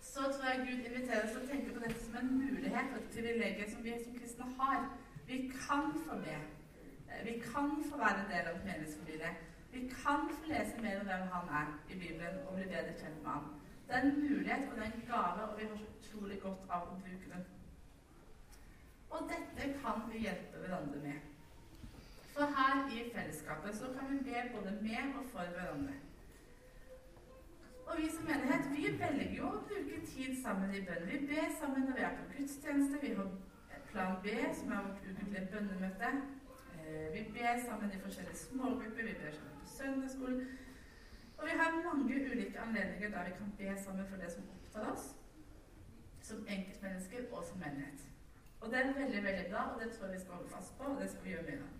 så 0.00 0.20
tror 0.32 0.48
jeg 0.50 0.66
Gud 0.66 0.84
inviterer 0.86 1.24
oss 1.24 1.36
til 1.36 1.42
å 1.44 1.50
tenke 1.50 1.74
på 1.74 1.84
dette 1.84 2.00
som 2.04 2.16
en 2.20 2.32
mulighet 2.38 2.94
og 2.94 2.98
et 2.98 3.12
privilegium 3.14 3.70
som 3.70 3.84
vi 3.84 3.94
som 4.04 4.16
kristne 4.18 4.48
har. 4.58 4.88
Vi 5.28 5.38
kan 5.54 5.94
få 6.06 6.18
be. 6.24 6.36
Vi 7.24 7.36
kan 7.44 7.70
få 7.90 8.00
være 8.02 8.24
en 8.24 8.32
del 8.32 8.50
av 8.50 8.56
et 8.56 8.66
menighetsfamilie. 8.66 9.30
Vi 9.72 9.80
kan 10.02 10.26
få 10.34 10.50
lese 10.50 10.82
mer 10.82 11.00
om 11.00 11.06
hvem 11.06 11.26
han 11.34 11.54
er 11.60 11.72
i 11.94 11.98
Bibelen 12.02 12.42
og 12.46 12.56
bli 12.56 12.66
bedre 12.74 12.96
kjent 12.98 13.22
med 13.22 13.30
ham. 13.30 13.48
Det 13.86 13.96
er 13.96 14.02
en 14.08 14.20
mulighet 14.20 14.68
og 14.70 14.76
det 14.76 14.84
er 14.84 14.92
en 14.92 15.06
gave, 15.12 15.48
og 15.48 15.58
vi 15.58 15.64
har 15.70 15.76
så 15.76 15.88
utrolig 15.98 16.40
godt 16.42 16.68
av 16.70 16.90
å 16.90 16.98
bruke 17.04 17.32
den. 17.34 17.48
Og 19.10 19.30
dette 19.30 19.72
kan 19.82 20.04
vi 20.10 20.26
hjelpe 20.26 20.62
hverandre 20.62 21.00
med. 21.06 21.30
For 22.34 22.54
her 22.58 22.84
i 22.94 23.08
fellesskapet 23.14 23.76
så 23.76 23.90
kan 23.96 24.12
vi 24.12 24.22
be 24.30 24.44
både 24.54 24.78
med 24.82 25.18
og 25.18 25.26
for 25.32 25.54
hverandre. 25.56 25.98
Og 27.90 27.96
vi 27.98 28.10
som 28.14 28.26
menighet 28.30 28.66
vi 28.70 28.82
velger 28.98 29.30
jo 29.34 29.48
å 29.50 29.62
bruke 29.66 30.00
tid 30.06 30.34
sammen 30.42 30.74
i 30.74 30.82
bønn. 30.86 31.08
Vi 31.10 31.24
ber 31.30 31.48
sammen 31.60 31.88
når 31.88 31.96
vi 31.98 32.04
er 32.06 32.18
på 32.18 32.26
gudstjeneste. 32.36 33.00
Vi 33.02 33.14
har 33.18 33.30
Plan 33.90 34.20
B, 34.22 34.34
som 34.54 34.72
er 34.72 34.84
vårt 34.86 35.06
ukentlige 35.10 35.48
bønnemøte. 35.52 36.10
Eh, 36.78 37.06
vi 37.14 37.22
ber 37.34 37.56
sammen 37.64 37.90
i 37.90 37.98
forskjellige 38.04 38.36
smågrupper. 38.36 39.08
Vi 39.08 39.14
ber 39.22 39.32
sammen 39.34 39.56
på 39.62 39.66
søndagsskolen. 39.76 40.44
Og 41.38 41.46
vi 41.48 41.56
har 41.60 41.82
mange 41.88 42.20
ulike 42.30 42.60
anledninger 42.60 43.10
der 43.10 43.24
vi 43.24 43.34
kan 43.38 43.50
be 43.58 43.74
sammen 43.84 44.06
for 44.10 44.22
det 44.22 44.32
som 44.32 44.48
opptar 44.54 44.92
oss, 44.92 45.16
som 46.22 46.46
enkeltmennesker 46.48 47.26
og 47.32 47.44
som 47.44 47.58
menighet. 47.58 48.06
Og 48.60 48.70
det 48.70 48.78
er 48.78 48.92
veldig 49.02 49.24
veldig 49.24 49.46
bra, 49.50 49.62
og 49.72 49.80
det 49.82 49.92
tror 49.92 50.06
jeg 50.06 50.14
vi 50.14 50.20
skal 50.20 50.34
holde 50.34 50.54
fast 50.56 50.78
på, 50.78 50.84
og 50.84 51.00
det 51.02 51.10
skal 51.10 51.24
vi 51.24 51.30
gjøre 51.30 51.42
mer 51.42 51.62
av. 51.66 51.72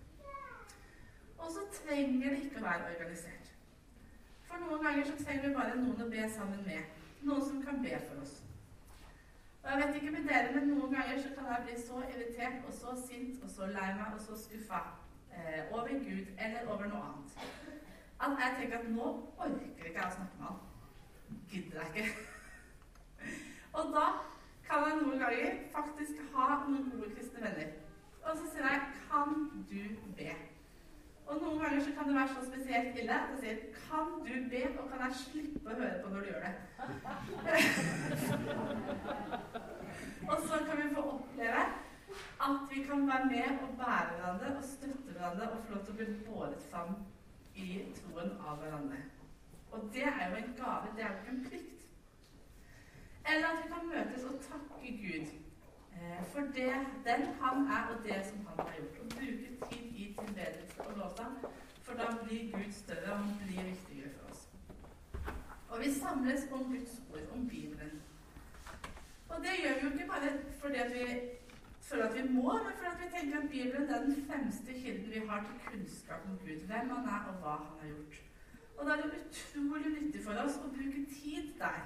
Og 1.37 1.51
så 1.55 1.65
trenger 1.83 2.29
det 2.29 2.43
ikke 2.43 2.59
å 2.59 2.67
være 2.67 2.89
organisert. 2.95 3.50
For 4.51 4.59
noen 4.59 4.83
ganger 4.85 5.07
så 5.07 5.17
trenger 5.23 5.47
vi 5.47 5.55
bare 5.55 5.79
noen 5.79 6.05
å 6.05 6.09
be 6.11 6.29
sammen 6.35 6.63
med. 6.67 7.01
Noen 7.23 7.45
som 7.47 7.63
kan 7.63 7.81
be 7.81 7.97
for 8.07 8.21
oss. 8.25 8.37
Og 9.63 9.69
jeg 9.71 9.81
vet 9.81 9.97
ikke 9.97 10.11
med 10.11 10.27
dere, 10.27 10.51
men 10.55 10.71
Noen 10.73 10.93
ganger 10.93 11.19
så 11.21 11.31
kan 11.37 11.51
jeg 11.51 11.65
bli 11.67 11.75
så 11.79 12.03
irritert 12.09 12.63
og 12.67 12.73
så 12.73 12.95
sint 13.07 13.43
og 13.45 13.49
så 13.55 13.69
lei 13.69 13.91
meg 13.97 14.15
og 14.17 14.23
så 14.23 14.37
skuffa 14.43 14.79
eh, 15.29 15.69
over 15.69 15.91
Gud 16.01 16.31
eller 16.37 16.65
over 16.65 16.89
noe 16.89 17.03
annet 17.11 17.51
at 18.21 18.37
jeg 18.39 18.55
tenker 18.57 18.77
at 18.77 18.89
nå 18.89 19.07
orker 19.37 19.85
ikke 19.87 19.97
jeg 19.97 20.05
å 20.05 20.15
snakke 20.15 20.37
med 20.39 20.47
han. 20.47 20.59
Gidder 21.49 21.81
jeg 21.81 21.89
ikke. 21.95 22.09
og 23.77 23.93
da 23.95 24.05
kan 24.67 24.87
jeg 24.87 24.99
noen 25.01 25.23
ganger 25.23 25.59
faktisk 25.73 26.21
ha 26.35 26.47
noen 26.67 26.91
gode 26.93 27.11
kristne 27.15 27.43
venner. 27.47 27.75
Og 28.21 28.37
så 28.37 28.51
sier 28.51 28.67
jeg 28.69 28.81
'Kan 29.09 29.65
du 29.69 29.81
be?' 30.17 30.50
Og 31.27 31.41
noen 31.41 31.59
ganger 31.61 31.81
så 31.85 31.91
kan 31.97 32.07
det 32.07 32.15
være 32.15 32.33
så 32.35 32.41
spesielt 32.47 32.97
ille 33.01 33.13
at 33.13 33.29
jeg 33.31 33.39
sier 33.43 33.57
'Kan 33.75 34.07
du 34.25 34.33
be?' 34.49 34.79
og 34.79 34.89
kan 34.89 34.99
jeg 35.05 35.13
slippe 35.25 35.69
å 35.69 35.79
høre 35.81 35.97
på 36.03 36.09
når 36.09 36.19
du 36.19 36.25
gjør 36.25 36.43
det. 36.47 36.55
og 40.31 40.37
så 40.47 40.55
kan 40.65 40.77
vi 40.81 40.95
få 40.95 41.01
oppleve 41.15 41.63
at 42.47 42.59
vi 42.71 42.83
kan 42.83 43.07
være 43.07 43.25
med 43.25 43.49
og 43.63 43.69
bære 43.77 44.09
hverandre 44.15 44.57
og 44.57 44.63
støtte 44.63 45.11
hverandre 45.13 45.51
og 45.51 45.63
få 45.63 45.73
lov 45.73 45.83
til 45.85 45.93
å 45.93 45.97
bli 45.97 46.07
båret 46.27 46.63
fram 46.71 46.95
i 47.55 47.67
troen 47.99 48.31
av 48.47 48.57
hverandre. 48.57 48.97
Og 49.71 49.89
det 49.93 50.03
er 50.03 50.29
jo 50.29 50.35
en 50.35 50.53
gave, 50.57 50.87
det 50.95 51.03
er 51.03 51.11
jo 51.11 51.19
ikke 51.19 51.35
en 51.35 51.45
plikt. 51.45 51.81
Eller 53.29 53.47
at 53.47 53.59
vi 53.63 53.67
kan 53.73 53.87
møtes 53.93 54.23
og 54.23 54.41
takke 54.49 54.97
Gud 55.03 55.27
for 56.31 56.39
det, 56.39 56.75
den 57.07 57.21
han 57.41 57.67
er, 57.67 57.83
og 57.91 58.03
det 58.03 58.19
som 58.29 58.45
han 58.47 58.59
har 58.65 58.73
gjort. 58.77 58.99
Å 59.01 59.09
bruke 59.15 59.69
tid 59.71 59.97
i 60.03 60.07
tilbedelse 60.19 60.85
og 60.87 60.97
lovsang, 60.97 61.35
for 61.83 61.99
da 61.99 62.07
blir 62.23 62.47
Gud 62.53 62.71
større, 62.77 63.17
han 63.17 63.35
blir 63.41 63.67
viktigere 63.71 64.13
for 64.15 64.31
oss. 64.31 64.47
Og 65.69 65.83
vi 65.83 65.91
samles 65.93 66.47
om 66.51 66.65
Guds 66.71 66.97
ord, 67.11 67.27
om 67.35 67.47
Bibelen. 67.47 68.01
Og 69.29 69.37
det 69.43 69.59
gjør 69.61 69.77
vi 69.77 69.85
jo 69.85 69.91
ikke 69.93 70.09
bare 70.13 70.33
fordi 70.61 70.81
vi 70.95 71.05
føler 71.81 72.07
at 72.07 72.15
vi 72.15 72.27
må, 72.33 72.53
men 72.63 72.75
fordi 72.79 73.03
vi 73.03 73.11
tenker 73.15 73.37
at 73.37 73.49
Bibelen 73.49 73.89
er 73.89 74.03
den 74.03 74.25
fremste 74.27 74.73
kilden 74.73 75.09
vi 75.11 75.23
har 75.29 75.47
til 75.47 75.63
kunnskap 75.69 76.27
om 76.29 76.37
Gud, 76.37 76.67
hvem 76.67 76.93
han 76.95 77.09
er, 77.15 77.23
og 77.31 77.39
hva 77.41 77.55
han 77.63 77.79
har 77.79 77.87
gjort. 77.87 78.21
Og 78.77 78.85
da 78.85 78.91
er 78.91 79.01
det 79.01 79.23
utrolig 79.23 79.89
nyttig 79.95 80.23
for 80.25 80.43
oss 80.43 80.55
å 80.65 80.69
bruke 80.75 81.05
tid 81.15 81.51
der. 81.59 81.81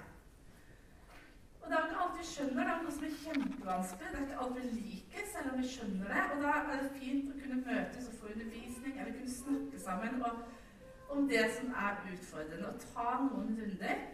Og 1.66 1.72
det 1.72 1.78
er 1.78 1.86
ikke 1.86 2.02
alt 2.02 2.18
vi 2.20 2.26
skjønner. 2.30 2.68
Det 2.68 2.74
er 2.74 2.82
noe 2.82 2.92
som 2.96 3.06
er 3.06 3.14
kjempevanskelig. 3.22 4.10
Det 4.12 4.18
er 4.20 4.26
ikke 4.26 4.42
alt 4.44 4.58
vi 4.58 4.66
liker, 4.74 5.24
selv 5.32 5.48
om 5.52 5.56
vi 5.62 5.70
skjønner 5.72 6.12
det. 6.14 6.26
Og 6.34 6.44
da 6.44 6.52
er 6.74 6.84
det 6.84 6.92
fint 7.00 7.32
å 7.32 7.38
kunne 7.40 7.64
møtes 7.70 8.10
og 8.12 8.20
få 8.20 8.34
undervisning, 8.34 9.00
eller 9.00 9.16
kunne 9.16 9.38
snakke 9.40 9.82
sammen 9.88 10.22
om 11.16 11.26
det 11.34 11.42
som 11.58 11.74
er 11.88 12.06
utfordrende, 12.12 12.70
og 12.70 12.86
ta 12.86 13.08
noen 13.26 13.58
runder. 13.62 14.06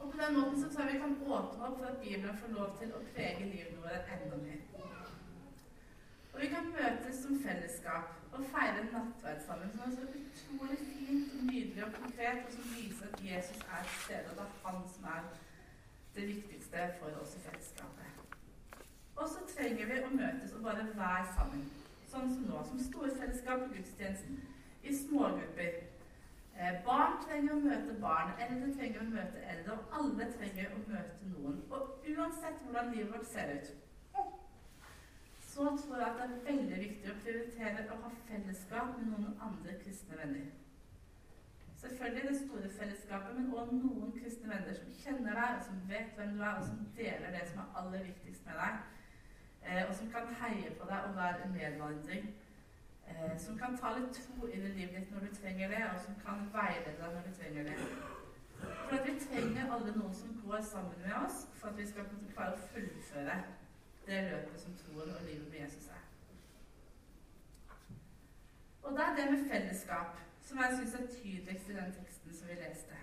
Og 0.00 0.08
på 0.08 0.22
den 0.22 0.34
måten 0.38 0.58
så 0.62 0.72
tror 0.72 0.88
jeg 0.88 0.94
vi 0.94 1.04
kan 1.04 1.14
åpne 1.36 1.68
opp 1.68 1.78
for 1.78 1.90
at 1.92 2.00
Bibelen 2.00 2.40
får 2.40 2.56
lov 2.56 2.74
til 2.80 2.96
å 2.96 3.04
prege 3.12 3.52
livet 3.52 3.78
vårt 3.84 4.10
enda 4.16 4.40
mer. 4.48 4.66
Og 6.34 6.42
vi 6.42 6.52
kan 6.56 6.74
møtes 6.74 7.22
som 7.22 7.38
fellesskap 7.44 8.16
og 8.32 8.44
feire 8.56 8.88
nattverd 8.88 9.40
sammen, 9.46 9.68
som 9.72 9.84
er 9.84 9.96
så 10.00 10.08
utrolig 10.18 10.78
fint 10.88 11.34
og 11.36 11.48
nydelig 11.52 11.84
og 11.86 11.96
konkret, 12.00 12.46
og 12.46 12.56
som 12.56 12.76
viser 12.76 13.10
at 13.12 13.26
Jesus 13.32 13.60
er 13.68 13.90
til 13.90 13.98
stede, 14.06 14.30
og 14.30 14.38
det 14.40 14.46
er 14.48 14.62
han 14.64 14.86
som 14.96 15.12
er 15.16 15.34
det 16.14 16.26
viktigste 16.26 16.88
for 17.00 17.22
oss 17.22 17.36
i 17.36 17.40
fellesskapet. 17.46 18.04
Og 19.16 19.28
så 19.28 19.46
trenger 19.54 19.86
vi 19.90 20.02
å 20.02 20.10
møtes 20.10 20.54
og 20.56 20.62
bare 20.66 20.86
være 20.98 21.26
sammen, 21.36 21.64
sånn 22.10 22.30
som 22.34 22.46
nå, 22.48 22.62
som 22.68 22.82
storfellesskap 22.88 23.66
i 23.66 23.76
gudstjenesten, 23.76 24.40
i 24.82 24.94
smågrupper. 24.94 25.78
Eh, 26.54 26.74
barn 26.86 27.16
trenger 27.24 27.54
å 27.54 27.62
møte 27.62 27.94
barn, 28.02 28.34
eldre 28.46 28.72
trenger 28.76 29.02
å 29.02 29.08
møte 29.10 29.46
eldre, 29.52 29.78
og 29.78 29.96
alle 30.00 30.28
trenger 30.36 30.74
å 30.74 30.82
møte 30.88 31.30
noen. 31.30 31.62
Og 31.70 32.10
uansett 32.14 32.60
hvordan 32.66 32.92
livet 32.94 33.14
vårt 33.14 33.30
ser 33.30 33.54
ut, 33.56 33.72
så 35.54 35.70
tror 35.78 35.98
jeg 35.98 36.10
at 36.10 36.16
det 36.18 36.26
er 36.26 36.44
veldig 36.50 36.78
viktig 36.82 37.10
å 37.10 37.18
prioritere 37.22 37.86
å 37.94 37.98
ha 38.02 38.12
fellesskap 38.28 38.94
med 38.98 39.10
noen 39.12 39.34
andre 39.48 39.76
kristne 39.82 40.18
venner. 40.18 40.46
Selvfølgelig 41.84 42.28
det 42.28 42.36
store 42.40 42.68
fellesskapet, 42.78 43.34
men 43.36 43.50
òg 43.52 43.72
noen 43.76 44.12
kristne 44.18 44.48
venner 44.48 44.76
som 44.78 44.92
kjenner 45.02 45.36
deg, 45.36 45.56
og 45.56 45.64
som 45.66 45.82
vet 45.88 46.14
hvem 46.16 46.30
du 46.36 46.40
er, 46.42 46.54
og 46.60 46.64
som 46.68 46.78
deler 46.96 47.34
det 47.34 47.42
som 47.50 47.60
er 47.64 47.74
aller 47.80 48.06
viktigst 48.06 48.46
med 48.46 48.56
deg. 48.62 48.78
Eh, 49.66 49.82
og 49.88 49.92
som 49.98 50.08
kan 50.14 50.32
heie 50.40 50.70
på 50.78 50.88
deg 50.90 51.08
og 51.08 51.16
være 51.18 51.44
en 51.44 51.52
medvandring. 51.58 52.30
Eh, 53.08 53.36
som 53.44 53.58
kan 53.58 53.76
ta 53.76 53.92
litt 53.98 54.16
tro 54.16 54.48
inn 54.48 54.64
i 54.64 54.72
livet 54.78 54.96
ditt 54.96 55.12
når 55.12 55.26
du 55.26 55.36
trenger 55.40 55.76
det, 55.76 55.82
og 55.90 56.00
som 56.06 56.16
kan 56.24 56.48
veilede 56.56 56.96
deg 57.02 57.14
når 57.18 57.28
du 57.28 57.36
trenger 57.40 57.68
det. 57.68 57.78
For 58.64 58.96
at 58.96 59.06
vi 59.10 59.14
trenger 59.26 59.72
alle 59.76 59.96
noen 59.98 60.16
som 60.22 60.40
går 60.46 60.60
sammen 60.72 61.04
med 61.04 61.16
oss 61.20 61.44
for 61.60 61.68
at 61.68 61.78
vi 61.78 61.86
skal 61.92 62.08
klare 62.32 62.56
å 62.56 62.66
fullføre 62.72 63.38
det 64.08 64.24
løpet 64.30 64.60
som 64.60 64.76
troen 64.80 65.12
og 65.18 65.24
livet 65.28 65.48
med 65.50 65.60
Jesus 65.66 65.92
er. 65.92 66.04
Og 68.84 68.92
det 68.96 69.04
er 69.04 69.16
det 69.18 69.32
med 69.32 69.50
fellesskap 69.52 70.23
som 70.44 70.58
jeg 70.58 70.76
syns 70.78 70.94
er 70.94 71.06
tydeligst 71.18 71.68
i 71.68 71.76
den 71.80 71.92
teksten 71.98 72.34
som 72.38 72.48
vi 72.48 72.56
leste. 72.60 73.02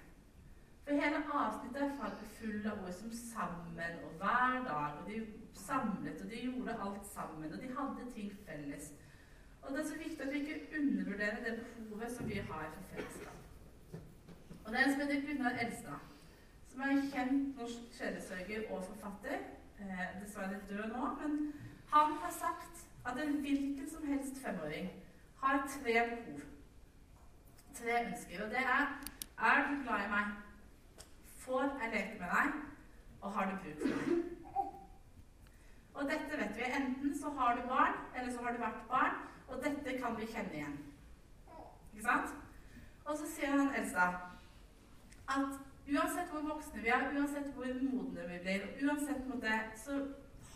For 0.85 0.97
hele 1.03 1.21
avsnittet 1.43 1.81
er 1.81 2.15
full 2.39 2.67
av 2.71 2.83
ord 2.85 2.93
som 2.93 3.11
'sammen' 3.11 4.03
og 4.05 4.11
'hver 4.19 4.63
dag'. 4.69 4.97
Og 4.99 5.09
de 5.09 5.27
samlet, 5.53 6.21
og 6.21 6.29
de 6.31 6.35
gjorde 6.45 6.79
alt 6.85 7.07
sammen, 7.07 7.53
og 7.53 7.61
de 7.61 7.67
hadde 7.77 8.11
ting 8.15 8.31
felles. 8.45 8.93
Og 9.61 9.71
det 9.71 9.79
er 9.79 9.87
så 9.87 9.97
viktig 9.97 10.21
at 10.21 10.33
vi 10.33 10.39
ikke 10.39 10.79
undervurderer 10.79 11.43
det 11.45 11.53
behovet 11.59 12.11
som 12.11 12.29
vi 12.29 12.35
har 12.35 12.71
for 12.75 12.83
fellesskap. 12.93 13.37
Og 14.63 14.71
det 14.71 14.79
er 14.79 14.83
en 14.83 14.91
som 14.91 15.01
heter 15.01 15.27
Gunnar 15.27 15.49
Elstad, 15.49 15.99
som 16.67 16.81
er 16.81 16.85
en 16.85 17.11
kjent 17.11 17.57
norsk 17.57 17.81
sjelesørger 17.97 18.71
og 18.71 18.85
forfatter 18.85 19.37
eh, 19.79 20.21
dessverre 20.21 20.59
død 20.69 20.87
nå, 20.93 21.03
men 21.21 21.53
han 21.93 22.13
har 22.21 22.33
sagt 22.43 22.87
at 23.05 23.23
en 23.23 23.39
hvilken 23.39 23.89
som 23.89 24.07
helst 24.07 24.35
femåring 24.45 24.91
har 25.43 25.67
tre 25.67 25.93
behov. 26.09 26.39
Tre 27.79 28.05
ønsker. 28.05 28.43
Og 28.43 28.49
det 28.49 28.63
er 28.77 28.83
Er 29.49 29.67
du 29.67 29.83
glad 29.83 30.05
i 30.05 30.09
meg? 30.09 30.25
Får 31.43 31.61
jeg 31.61 31.91
leke 31.93 32.19
med 32.19 32.29
deg? 32.35 32.59
Og 33.21 33.31
har 33.31 33.45
du 33.49 33.55
bruk 33.63 33.79
for 33.81 34.11
meg? 34.11 34.21
Og 35.93 36.03
dette 36.11 36.37
vet 36.41 36.57
vi. 36.57 36.67
Enten 36.79 37.17
så 37.21 37.29
har 37.37 37.55
du 37.55 37.67
barn, 37.67 37.95
eller 38.15 38.31
så 38.31 38.43
har 38.43 38.51
du 38.51 38.57
vært 38.57 38.87
barn. 38.89 39.15
Og 39.47 39.63
dette 39.63 39.97
kan 39.99 40.17
vi 40.19 40.25
kjenne 40.25 40.53
igjen. 40.53 40.77
Ikke 41.93 42.03
sant? 42.03 42.35
Og 43.05 43.17
så 43.17 43.27
sier 43.35 43.51
han 43.51 43.75
Elsa 43.75 44.07
at 45.31 45.57
uansett 45.91 46.29
hvor 46.31 46.43
voksne 46.53 46.83
vi 46.83 46.91
er, 46.93 47.07
uansett 47.17 47.49
hvor 47.55 47.73
modne 47.81 48.27
vi 48.29 48.39
blir, 48.45 48.67
uansett 48.83 49.27
måte, 49.27 49.57
så 49.85 49.97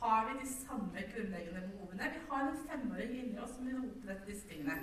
har 0.02 0.30
vi 0.30 0.40
de 0.40 0.48
samme 0.54 1.06
grunnleggende 1.14 1.62
behovene. 1.72 2.12
Vi 2.14 2.22
har 2.30 2.48
en 2.48 2.62
femåring 2.70 3.18
inni 3.20 3.40
oss 3.40 3.56
som 3.58 3.68
roper 3.68 4.14
etter 4.14 4.32
disse 4.32 4.48
tingene. 4.48 4.78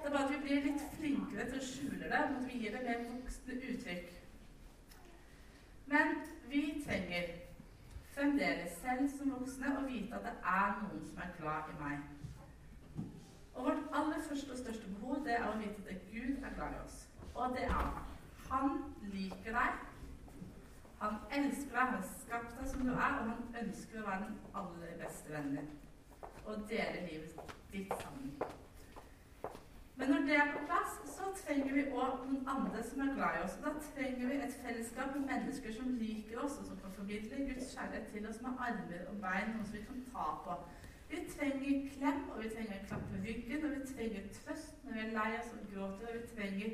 Det 0.00 0.06
er 0.06 0.12
bare 0.12 0.24
at 0.24 0.32
vi 0.32 0.40
blir 0.42 0.62
litt 0.64 0.82
flinkere 0.96 1.44
til 1.50 1.58
å 1.60 1.66
skjule 1.66 2.06
det, 2.08 2.18
at 2.18 2.46
vi 2.46 2.58
gir 2.62 2.72
det 2.76 2.84
mer 2.86 3.02
voksne 3.10 3.56
uttrykk. 3.68 4.12
Men 5.92 6.14
vi 6.48 6.62
trenger 6.86 7.34
fremdeles, 8.14 8.78
selv 8.80 9.10
som 9.12 9.34
voksne, 9.34 9.74
å 9.76 9.84
vite 9.88 10.16
at 10.16 10.24
det 10.24 10.32
er 10.54 10.72
noen 10.80 11.04
som 11.10 11.20
er 11.24 11.34
glad 11.36 11.68
i 11.72 11.76
meg. 11.82 12.08
Og 13.54 13.66
vårt 13.66 13.92
aller 14.00 14.22
første 14.28 14.54
og 14.54 14.62
største 14.62 14.94
behov 14.94 15.20
det 15.26 15.36
er 15.36 15.44
å 15.50 15.58
vite 15.60 15.84
at 15.92 16.08
Gud 16.12 16.46
er 16.48 16.54
glad 16.56 16.78
i 16.78 16.80
oss. 16.86 17.02
Og 17.34 17.56
det 17.56 17.66
er 17.66 17.76
han. 17.76 18.00
Han 18.50 18.78
liker 19.12 19.58
deg. 19.58 19.82
Han 21.02 21.20
elsker 21.32 21.76
deg, 21.76 21.82
han 21.82 21.94
har 21.98 22.08
skapt 22.22 22.56
deg 22.56 22.72
som 22.72 22.88
du 22.88 22.94
er, 22.94 23.20
og 23.20 23.28
han 23.34 23.60
ønsker 23.64 24.00
å 24.00 24.06
være 24.08 24.30
den 24.30 24.40
aller 24.62 24.96
beste 25.04 25.36
vennen 25.36 25.60
din. 25.60 25.70
Og 26.46 26.64
dele 26.72 27.04
livet 27.04 27.54
ditt 27.72 27.94
sammen. 28.00 28.32
Men 30.00 30.08
når 30.10 30.20
det 30.28 30.36
er 30.36 30.52
på 30.52 30.60
plass, 30.66 30.92
så 31.14 31.26
trenger 31.38 31.74
vi 31.76 31.82
òg 31.92 32.22
noen 32.24 32.46
andre 32.48 32.82
som 32.88 33.00
er 33.04 33.10
glad 33.16 33.34
i 33.36 33.40
oss. 33.46 33.56
Da 33.64 33.72
trenger 33.86 34.30
vi 34.30 34.36
et 34.44 34.54
fellesskap 34.62 35.10
med 35.16 35.26
mennesker 35.28 35.74
som 35.76 35.90
liker 36.02 36.38
oss, 36.44 36.54
og 36.60 36.68
som 36.68 36.78
kan 36.80 36.94
formidle 36.98 37.40
Guds 37.48 37.74
kjærlighet 37.74 38.06
til 38.12 38.28
oss 38.30 38.38
med 38.44 38.62
armer 38.68 39.02
og 39.10 39.18
bein, 39.24 39.50
noe 39.56 39.66
som 39.66 39.76
vi 39.76 39.82
kan 39.88 39.98
ta 40.14 40.28
på. 40.46 40.56
Vi 41.10 41.20
trenger 41.34 41.82
klem, 41.96 42.22
og 42.30 42.40
vi 42.44 42.52
trenger 42.54 42.78
en 42.78 42.88
klapp 42.88 43.04
på 43.10 43.20
ryggen, 43.26 43.66
og 43.66 43.74
vi 43.74 43.90
trenger 43.92 44.32
trøst 44.38 44.80
når 44.86 44.96
vi 44.96 45.04
er 45.04 45.12
lei 45.18 45.28
oss 45.42 45.52
og 45.58 45.68
gråter, 45.74 46.08
og 46.14 46.16
vi 46.16 46.32
trenger 46.32 46.72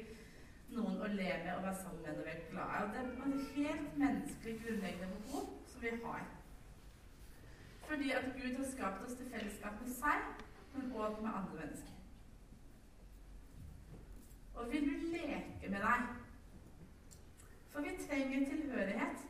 noen 0.76 1.02
å 1.02 1.10
le 1.18 1.28
med 1.42 1.52
og 1.56 1.66
være 1.66 1.82
sammen 1.82 2.06
med 2.06 2.20
når 2.20 2.30
vi 2.30 2.34
er 2.36 2.48
glade. 2.52 2.84
Og 2.84 2.94
det 2.94 3.02
er 3.02 3.34
et 3.40 3.52
helt 3.58 4.00
menneskelig 4.04 4.56
grunnleggende 4.62 5.10
behov 5.16 5.50
som 5.72 5.82
vi 5.82 5.96
har. 6.06 6.24
Fordi 7.90 8.16
at 8.20 8.32
Gud 8.38 8.56
har 8.62 8.72
skapt 8.76 9.04
oss 9.08 9.18
til 9.18 9.34
fellesskap 9.34 9.82
med 9.82 9.94
seg, 9.98 10.32
men 10.76 10.94
òg 10.94 11.22
med 11.22 11.34
andre 11.34 11.62
mennesker. 11.64 11.95
Og 14.56 14.72
vil 14.72 14.88
du 14.88 15.08
leke 15.12 15.70
med 15.70 15.80
deg? 15.80 16.10
For 17.72 17.84
vi 17.84 17.96
trenger 18.08 18.46
tilhørighet 18.50 19.26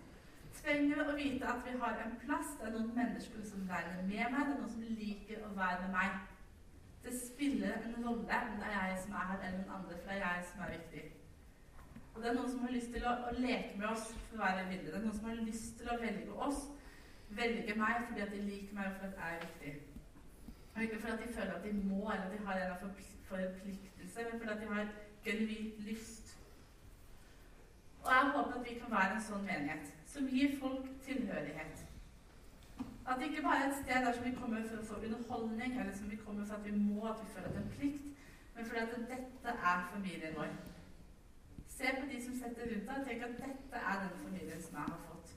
trenger 0.67 1.03
å 1.05 1.15
vite 1.17 1.47
at 1.47 1.67
vi 1.67 1.75
har 1.81 2.01
en 2.03 2.17
plass. 2.23 2.55
Det 2.59 2.67
er 2.69 2.73
noen 2.75 2.95
mennesker 2.97 3.45
som 3.47 3.69
regner 3.71 4.01
med 4.01 4.09
meg. 4.11 4.33
Det 4.33 4.41
er 4.41 4.49
noen 4.51 4.73
som 4.73 4.89
liker 5.01 5.45
å 5.47 5.53
være 5.59 5.85
med 5.85 5.93
meg. 5.95 6.17
Det 7.05 7.13
spiller 7.21 7.77
en 7.77 8.01
rolle 8.03 8.15
om 8.17 8.25
det 8.27 8.67
er 8.67 8.75
jeg 8.75 8.97
som 9.05 9.15
er 9.15 9.29
her, 9.29 9.43
eller 9.47 9.61
noen 9.61 9.77
andre, 9.77 9.99
for 10.01 10.11
det 10.11 10.17
er 10.17 10.25
jeg 10.25 10.47
som 10.49 10.65
er 10.65 10.73
viktig. 10.75 11.05
Og 12.15 12.23
det 12.23 12.31
er 12.31 12.39
noen 12.39 12.51
som 12.51 12.65
har 12.65 12.73
lyst 12.75 12.95
til 12.95 13.05
å, 13.07 13.13
å 13.29 13.35
leke 13.37 13.77
med 13.79 13.87
oss 13.93 14.09
for 14.17 14.39
å 14.39 14.43
være 14.43 14.65
villig. 14.71 14.89
Det 14.89 14.99
er 14.99 15.05
noen 15.05 15.19
som 15.19 15.29
har 15.31 15.45
lyst 15.51 15.77
til 15.79 15.93
å 15.93 15.99
velge 16.03 16.39
oss, 16.49 16.65
velge 17.39 17.77
meg 17.79 18.09
fordi 18.09 18.25
at 18.25 18.35
de 18.35 18.43
liker 18.49 18.79
meg, 18.79 18.89
og 18.91 18.99
fordi 19.03 19.21
jeg 19.21 19.37
er 19.37 19.45
viktig. 19.45 19.75
Og 20.73 20.83
ikke 20.87 21.03
fordi 21.03 21.15
at 21.15 21.23
de 21.23 21.35
føler 21.37 21.55
at 21.55 21.67
de 21.69 21.75
må, 21.77 22.01
eller 22.11 22.25
at 22.27 22.35
de 22.35 22.43
har 22.49 22.65
en 22.65 22.81
forpliktelse, 22.81 24.27
men 24.27 24.41
fordi 24.41 24.57
at 24.57 24.65
de 24.65 24.73
har 24.73 24.91
genuint 25.27 25.83
lyst. 25.89 26.33
Og 28.05 28.13
jeg 28.15 28.31
håper 28.35 28.59
at 28.59 28.65
vi 28.69 28.79
kan 28.79 28.93
være 28.99 29.15
en 29.17 29.27
sånn 29.29 29.47
menighet 29.47 29.93
som 30.07 30.29
gir 30.31 30.55
folk 30.61 30.87
tilhørighet. 31.07 31.83
At 33.07 33.19
det 33.19 33.31
ikke 33.31 33.43
bare 33.43 33.65
er 33.65 33.69
et 33.71 33.81
sted 33.81 34.07
der 34.07 34.15
som 34.15 34.25
vi 34.25 34.37
kommer 34.39 34.63
for 34.69 34.83
å 34.83 34.87
få 34.87 35.01
underholdning, 35.07 35.75
eller 35.81 35.93
som 35.95 36.11
vi 36.11 36.19
kommer 36.23 36.47
for 36.47 36.59
at 36.59 36.65
vi 36.67 36.75
må, 36.79 37.03
at 37.11 37.21
vi 37.23 37.35
føler 37.35 37.51
at 37.51 37.55
det 37.55 37.61
er 37.61 37.67
en 37.67 37.75
plikt, 37.77 38.07
men 38.55 38.67
fordi 38.67 38.81
at 38.83 38.97
dette 39.11 39.59
er 39.71 39.85
familien 39.93 40.39
vår. 40.39 40.57
Se 41.77 41.93
på 41.99 42.09
de 42.13 42.23
som 42.25 42.39
setter 42.41 42.73
rundt 42.73 42.89
deg, 42.89 42.99
og 42.99 43.07
tenk 43.07 43.23
at 43.29 43.39
dette 43.43 43.85
er 43.93 44.01
den 44.03 44.19
familien 44.25 44.63
som 44.63 44.79
jeg 44.81 44.91
har 44.91 45.05
fått. 45.11 45.37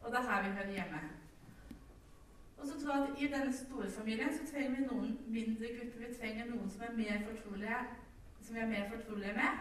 Og 0.00 0.12
det 0.12 0.20
er 0.20 0.30
her 0.30 0.46
vi 0.46 0.56
hører 0.58 0.72
hjemme. 0.78 1.02
Og 2.58 2.66
så 2.66 2.80
tror 2.80 2.94
jeg 2.94 3.02
at 3.08 3.22
I 3.22 3.32
denne 3.34 3.52
store 3.52 3.90
familien 3.90 4.32
så 4.38 4.52
trenger 4.52 4.76
vi 4.76 4.86
noen 4.86 5.18
mindre 5.26 5.72
grupper. 5.76 6.06
Vi 6.06 6.14
trenger 6.20 6.50
noen 6.50 6.70
som 6.70 6.84
er 6.86 6.96
mer 6.96 7.24
fortrolige, 7.28 7.80
som 8.44 8.54
vi 8.54 8.60
er 8.60 8.66
mer 8.66 8.90
fortrolige 8.90 9.32
med, 9.32 9.52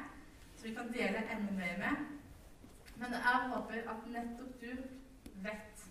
som 0.56 0.70
vi 0.70 0.74
kan 0.76 0.94
dele 0.94 1.18
enda 1.34 1.52
mer 1.52 1.78
med. 1.78 1.96
Men 2.98 3.14
jeg 3.14 3.50
håper 3.54 3.74
at 3.94 4.12
nettopp 4.16 4.62
du 4.62 4.72
vet 5.46 5.86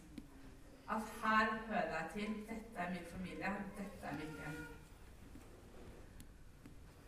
at 0.90 1.02
her 1.22 1.46
hører 1.66 1.98
jeg 1.98 2.06
til. 2.14 2.28
Dette 2.48 2.76
er 2.76 2.90
min 2.90 3.06
familie. 3.14 3.50
Dette 3.78 4.06
er 4.06 4.12
mitt 4.12 4.34
hjem. 4.40 4.66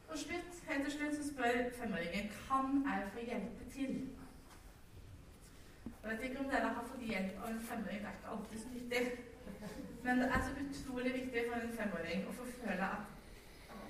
Og 0.08 0.18
slutt, 0.18 0.64
helt 0.68 0.84
til 0.84 0.92
slutt 0.92 1.16
så 1.16 1.28
spør 1.32 1.70
femåringen 1.80 2.30
kan 2.48 2.84
jeg 2.86 3.08
få 3.12 3.20
hjelpe 3.28 3.70
til. 3.70 4.08
Jeg 6.02 6.10
vet 6.10 6.22
ikke 6.22 6.38
om 6.38 6.50
dere 6.50 6.68
har 6.68 6.86
fått 6.86 7.06
hjelp 7.08 7.42
av 7.44 7.50
en 7.50 7.60
femåring. 7.60 8.00
Det 8.00 8.08
er 8.08 8.16
ikke 8.18 8.32
alltid 8.36 8.58
så 8.58 8.68
nyttig. 8.74 9.04
Men 10.04 10.18
det 10.18 10.28
er 10.28 10.40
så 10.42 10.50
utrolig 10.64 11.14
viktig 11.14 11.44
for 11.50 11.60
en 11.60 11.76
femåring 11.78 12.26
å 12.28 12.32
få 12.38 12.46
føle 12.60 12.88
at 12.96 13.12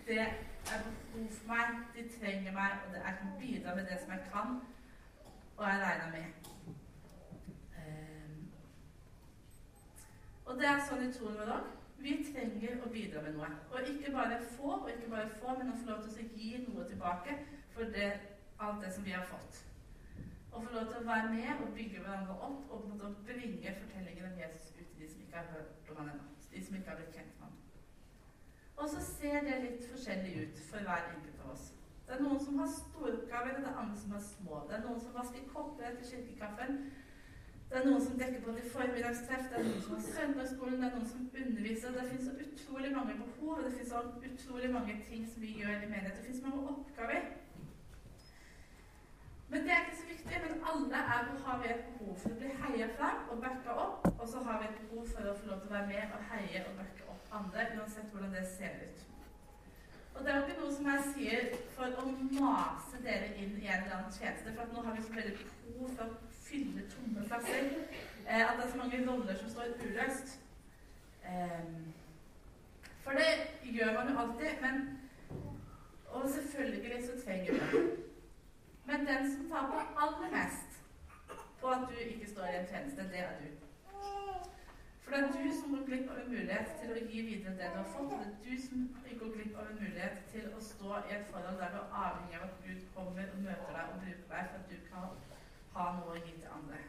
det 0.06 0.26
er 0.72 0.84
behov 0.86 1.28
for 1.38 1.50
meg, 1.52 1.66
de 1.94 2.02
trenger 2.16 2.52
meg, 2.60 2.78
og 2.84 2.94
jeg 2.96 3.14
kan 3.18 3.34
bidra 3.40 3.74
med 3.74 3.84
det 3.90 3.98
som 4.02 4.14
jeg 4.16 4.22
kan 4.32 4.56
og 5.56 5.64
jeg 5.68 5.80
regner 5.86 6.10
med. 6.16 6.24
Um, 7.78 8.48
og 10.46 10.56
det 10.60 10.68
er 10.68 10.80
sånn 10.88 11.04
i 11.06 11.12
troen 11.14 11.36
vår 11.38 11.52
òg. 11.56 11.68
Vi 12.04 12.16
trenger 12.26 12.82
å 12.84 12.90
bidra 12.92 13.22
med 13.24 13.36
noe. 13.38 13.50
Og 13.72 13.92
ikke 13.92 14.12
bare 14.12 14.40
få, 14.56 14.72
og 14.80 14.90
ikke 14.92 15.12
bare 15.12 15.30
få, 15.38 15.54
men 15.58 15.70
å 15.72 15.76
få 15.78 15.92
lov 15.92 16.02
til 16.08 16.24
å 16.24 16.40
gi 16.40 16.50
noe 16.66 16.88
tilbake 16.88 17.38
for 17.76 17.94
det, 17.94 18.10
alt 18.58 18.82
det 18.82 18.90
som 18.96 19.06
vi 19.06 19.14
har 19.14 19.24
fått. 19.30 19.62
Og 20.50 20.66
få 20.66 20.74
lov 20.74 20.90
til 20.90 21.00
å 21.00 21.06
være 21.06 21.30
med 21.32 21.62
og 21.64 21.72
bygge 21.78 22.02
hverandre 22.02 22.36
opp 22.48 22.74
og 22.74 23.14
bringe 23.26 23.78
fortellingen 23.80 24.28
om 24.32 24.38
Jesus 24.42 24.74
ut 24.74 24.84
til 24.84 25.00
de 25.00 25.08
som 25.12 25.22
ikke 25.24 25.40
har 25.40 25.54
hørt 25.54 25.90
om 25.90 26.02
ham 26.02 26.12
ennå. 26.12 26.28
De 26.50 26.66
som 26.66 26.76
ikke 26.78 26.92
har 26.92 27.00
blitt 27.00 27.16
kjent. 27.16 27.33
Og 28.76 28.90
så 28.90 29.00
ser 29.06 29.40
det 29.46 29.62
litt 29.62 29.86
forskjellig 29.90 30.34
ut 30.42 30.60
for 30.70 30.86
hver 30.86 31.08
enkelt 31.14 31.42
av 31.44 31.54
oss. 31.54 31.70
Det 32.06 32.16
er 32.16 32.22
noen 32.24 32.40
som 32.42 32.58
har 32.60 32.70
store 32.72 33.12
oppgaver, 33.18 33.56
det 33.58 33.70
er 33.70 33.80
andre 33.82 34.00
som 34.00 34.16
har 34.16 34.24
små. 34.24 34.60
Det 34.68 34.76
er 34.76 34.82
noen 34.86 35.00
som 35.00 35.14
vasker 35.18 35.46
kopper 35.52 35.86
etter 35.90 36.08
kirkekaffen. 36.10 36.80
Det 37.70 37.78
er 37.80 37.86
noen 37.88 38.02
som 38.06 38.18
dekker 38.18 38.42
på 38.44 38.56
til 38.56 38.66
formiddagstreff, 38.74 39.46
det 39.50 39.60
er 39.60 39.64
noen 39.68 39.80
som 39.86 39.94
har 39.96 40.04
søndagsskolen, 40.08 40.76
det 40.82 40.88
er 40.88 40.98
noen 40.98 41.08
som 41.12 41.30
underviser. 41.44 41.94
Det 41.96 42.04
finnes 42.10 42.28
så 42.28 42.34
utrolig 42.44 42.92
mange 42.96 43.16
behov, 43.22 43.56
og 43.56 43.64
det 43.64 43.72
finnes 43.78 43.94
så 43.94 44.02
utrolig 44.28 44.70
mange 44.74 44.98
ting 45.08 45.24
som 45.30 45.46
vi 45.46 45.54
gjør 45.62 45.78
i 45.78 45.88
menighet. 45.94 46.18
Det 46.18 46.26
finnes 46.26 46.44
mange 46.44 46.68
oppgaver. 46.74 47.32
Men 49.48 49.64
det 49.64 49.72
er 49.72 49.80
ikke 49.84 49.96
så 50.02 50.06
viktig. 50.12 50.42
Men 50.44 50.62
alle 50.72 51.00
er, 51.14 51.32
har 51.46 51.58
vi 51.62 51.72
et 51.72 51.88
behov 51.88 52.14
for 52.22 52.34
å 52.34 52.38
bli 52.42 52.52
heia 52.62 52.88
fram 52.98 53.28
og 53.30 53.42
backa 53.46 53.80
opp. 53.86 54.06
Og 54.18 54.28
så 54.28 54.44
har 54.46 54.60
vi 54.60 54.68
et 54.70 54.78
behov 54.82 55.08
for 55.14 55.30
å 55.30 55.36
få 55.40 55.50
lov 55.50 55.64
til 55.64 55.72
å 55.72 55.74
være 55.78 55.90
med 55.92 56.16
og 56.18 56.30
heie 56.32 56.64
og 56.68 56.78
backe 56.80 57.03
andre, 57.38 57.66
uansett 57.78 58.12
hvordan 58.12 58.34
det 58.34 58.46
ser 58.56 58.78
ut. 58.86 59.02
Og 60.14 60.24
det 60.24 60.30
er 60.30 60.36
jo 60.36 60.46
ikke 60.46 60.60
noe 60.60 60.74
som 60.74 60.88
jeg 60.90 61.06
sier 61.14 61.54
for 61.74 61.96
å 61.98 62.04
mase 62.36 63.00
dere 63.02 63.32
inn 63.34 63.56
i 63.58 63.66
en 63.66 63.82
eller 63.82 63.96
annen 63.96 64.14
tjeneste, 64.14 64.52
for 64.54 64.62
at 64.62 64.74
nå 64.74 64.84
har 64.86 64.94
vi 64.96 65.06
så 65.06 65.16
veldig 65.16 65.34
behov 65.40 65.96
for 65.96 66.04
å 66.04 66.38
fylle 66.46 66.84
tomme 66.92 67.24
plasser. 67.26 67.72
Eh, 68.26 68.44
at 68.44 68.56
det 68.56 68.66
er 68.66 68.70
så 68.70 68.78
mange 68.78 69.02
roller 69.08 69.40
som 69.40 69.50
står 69.50 69.74
uløst. 69.82 70.36
Eh, 71.26 71.66
for 73.04 73.18
det 73.20 73.32
gjør 73.78 73.92
man 73.98 74.12
jo 74.12 74.20
alltid, 74.26 74.60
men 74.62 75.00
Og 76.14 76.28
selvfølgelig 76.30 77.06
så 77.06 77.24
trenger 77.24 77.52
man 77.52 77.70
det. 77.72 77.96
Men 78.86 79.06
den 79.06 79.24
som 79.32 79.48
taper 79.50 79.88
aller 80.02 80.30
mest 80.30 80.76
på 81.60 81.68
at 81.68 81.88
du 81.90 81.94
ikke 81.98 82.30
står 82.30 82.44
i 82.44 82.58
en 82.58 82.66
tjeneste, 82.66 83.02
det 83.12 83.18
er 83.18 83.32
du. 83.40 83.48
For 85.04 85.12
det 85.12 85.20
er 85.20 85.32
du 85.32 85.50
som 85.60 85.72
går 85.72 85.84
glipp 85.86 86.10
av 86.10 86.18
en 86.20 86.30
mulighet 86.32 86.70
til 86.80 86.92
å 86.92 87.00
gi 87.12 87.22
videre 87.28 87.56
det 87.58 87.66
du 87.74 87.76
har 87.76 87.90
fått. 87.92 88.12
Det 88.12 88.26
er 88.26 88.36
du 88.44 88.62
som 88.66 88.86
går 89.20 89.32
glipp 89.36 89.58
av 89.60 89.70
en 89.70 89.80
mulighet 89.82 90.22
til 90.32 90.46
å 90.56 90.62
stå 90.68 91.00
i 91.02 91.16
et 91.16 91.26
forhold 91.32 91.60
der 91.60 91.74
du 91.74 91.80
er 91.82 91.98
avhengig 92.04 92.38
av 92.40 92.46
at 92.48 92.60
Gud 92.64 92.86
kommer 92.94 93.32
og 93.34 93.42
møter 93.46 93.76
deg 93.76 93.92
og 93.92 94.00
bruker 94.04 94.28
deg 94.32 94.48
for 94.50 94.60
at 94.60 94.70
du 94.70 94.76
kan 94.88 95.18
ha 95.74 95.88
noe 95.98 96.14
å 96.14 96.22
gi 96.22 96.32
til 96.38 96.54
andre. 96.58 96.80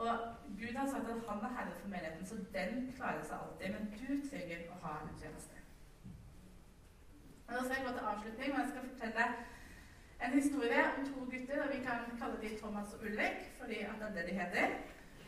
Og 0.00 0.12
Gud 0.60 0.76
har 0.76 0.86
sagt 0.92 1.10
at 1.12 1.26
han 1.28 1.42
er 1.44 1.56
herre 1.56 1.74
for 1.80 1.88
menigheten, 1.94 2.26
så 2.26 2.36
den 2.54 2.92
klarer 2.96 3.26
seg 3.26 3.36
alltid. 3.42 3.74
Men 3.74 3.90
du 3.98 4.28
trenger 4.30 4.62
å 4.70 4.78
ha 4.84 4.94
en 5.02 5.18
tjeneste. 5.22 5.58
Og 7.48 7.52
nå 7.56 7.64
skal 7.64 7.76
jeg 7.76 7.86
gå 7.88 7.96
til 7.96 8.08
avslutning, 8.12 8.54
og 8.54 8.60
jeg 8.60 8.70
skal 8.70 8.88
fortelle 8.92 9.26
en 10.24 10.38
historie 10.38 10.86
om 10.94 11.04
to 11.10 11.26
gutter. 11.34 11.62
og 11.64 11.74
Vi 11.74 11.82
kan 11.88 12.08
kalle 12.22 12.40
de 12.44 12.54
Thomas 12.62 12.94
og 12.94 13.04
Ulrik, 13.10 13.44
fordi 13.58 13.82
at 13.90 14.00
det 14.00 14.08
er 14.08 14.16
det 14.18 14.26
de 14.30 14.38
heter. 14.40 14.78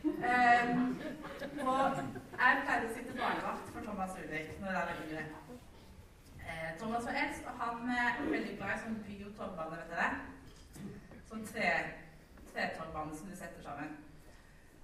Um, 0.03 0.79
og 1.63 1.97
jeg 2.39 2.63
pleide 2.65 2.87
å 2.89 2.91
sitte 2.91 3.13
barnevakt 3.15 3.69
for 3.71 3.85
Thomas 3.87 4.17
Ulrik 4.19 4.49
når 4.59 4.73
jeg 4.75 4.87
var 4.89 4.97
yngre. 5.03 5.21
Uh, 6.41 6.71
Thomas 6.81 7.05
var 7.07 7.19
eldst, 7.21 7.45
og 7.47 7.61
han 7.61 7.91
er 7.95 8.19
veldig 8.33 8.57
glad 8.57 8.73
i 8.73 8.81
sånn 8.81 8.97
by- 9.05 9.29
og 9.29 9.69
vet 9.71 9.93
dere. 9.93 10.09
Sånn 11.29 11.45
tre, 11.47 11.69
tretogbane 12.49 13.15
som 13.15 13.31
du 13.31 13.37
setter 13.39 13.63
sammen. 13.63 13.95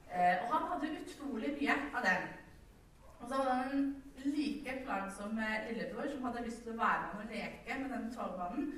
Uh, 0.08 0.36
og 0.46 0.54
han 0.54 0.70
hadde 0.72 0.94
utrolig 1.02 1.52
mye 1.58 1.76
av 1.90 2.08
den. 2.08 2.32
Og 3.20 3.28
så 3.28 3.42
hadde 3.42 3.58
han 3.60 3.86
like 4.24 4.78
plagsom 4.86 5.44
lillebror 5.68 6.08
som 6.14 6.30
hadde 6.30 6.46
lyst 6.48 6.64
til 6.64 6.78
å 6.78 6.80
være 6.80 7.12
med 7.12 7.26
og 7.26 7.36
leke 7.36 7.82
med 7.82 7.92
den 7.98 8.12
togbanen. 8.16 8.72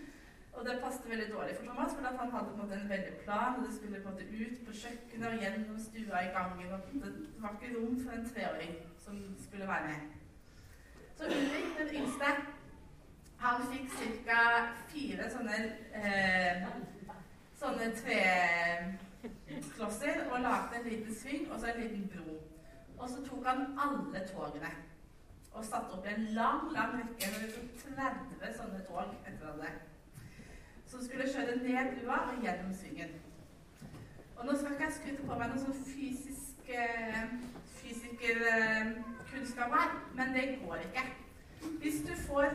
Og 0.62 0.68
det 0.68 0.82
passet 0.84 1.10
veldig 1.10 1.34
dårlig 1.34 1.54
for 1.58 1.66
Thomas, 1.66 1.94
for 1.96 2.02
han 2.22 2.32
hadde 2.32 2.50
en, 2.54 2.60
en 2.82 2.90
veldig 2.90 3.14
plan. 3.24 3.56
og 3.58 3.64
Det 3.68 3.76
skulle 3.76 4.02
på 4.02 4.10
en 4.10 4.16
ut 4.42 4.56
på 4.66 4.72
kjøkkenet 4.82 5.28
og 5.30 5.40
gjennom 5.42 5.80
stua 5.80 6.18
i 6.22 6.34
gangen. 6.36 6.74
og 6.74 6.80
Det 6.94 7.12
var 7.44 7.52
ikke 7.56 7.76
rom 7.78 7.96
for 8.04 8.12
en 8.12 8.30
treåring 8.30 8.74
som 9.06 9.16
skulle 9.46 9.68
være 9.68 9.86
med. 9.88 10.00
Så 11.18 11.24
Ulrik, 11.26 11.68
den 11.80 11.90
yngste, 12.00 12.28
han 13.38 13.58
fikk 13.72 13.88
ca. 14.28 14.42
fire 14.94 15.24
sånne 15.34 15.56
eh, 15.98 16.58
sånne 17.62 17.86
treklosser 18.02 20.16
og 20.30 20.38
lagde 20.46 20.74
en 20.78 20.90
liten 20.92 21.14
sving 21.16 21.44
og 21.52 21.58
så 21.60 21.66
en 21.74 21.82
liten 21.82 22.06
bro. 22.14 22.28
Og 23.00 23.08
så 23.10 23.18
tok 23.30 23.44
han 23.46 23.60
alle 23.86 24.20
togene 24.34 24.72
og 25.54 25.66
satte 25.66 25.92
opp 25.98 26.06
en 26.06 26.24
lang, 26.38 26.62
lang 26.76 26.92
rekke 27.00 27.26
med 27.34 27.46
30 27.82 28.54
sånne 28.58 28.80
tog 28.88 29.00
etter 29.02 29.42
hverandre. 29.42 29.91
Som 30.92 31.04
skulle 31.06 31.32
kjøre 31.34 31.56
ned 31.64 31.92
brua 31.98 32.18
og 32.32 32.42
gjennom 32.44 32.74
svingen. 32.76 33.12
Og 34.36 34.46
nå 34.46 34.58
skal 34.58 34.72
ikke 34.74 34.84
jeg 34.84 34.98
skryte 34.98 35.24
på 35.28 35.38
meg 35.40 35.48
noen 35.52 35.64
sånn 35.64 35.84
fysisk 35.88 36.72
eh, 36.76 37.24
fysikerkunnskap 37.80 39.76
her, 39.78 39.90
men 40.18 40.34
det 40.36 40.46
går 40.64 40.78
ikke. 40.88 41.04
Hvis 41.84 41.98
du 42.08 42.14
får 42.28 42.46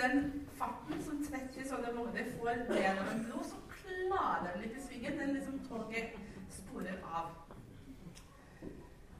den 0.00 0.16
farten 0.58 1.02
som 1.06 1.20
30 1.24 1.68
sånne 1.70 1.92
vogner 1.96 2.26
får 2.38 2.52
nedover 2.64 3.12
en 3.12 3.24
bro, 3.28 3.44
så 3.52 3.56
klarer 3.76 4.50
den 4.54 4.64
ikke 4.68 4.82
svingen. 4.88 5.18
Den 5.20 5.34
liksom 5.36 5.60
toget 5.68 6.18
sporer 6.58 6.98
av. 7.20 7.30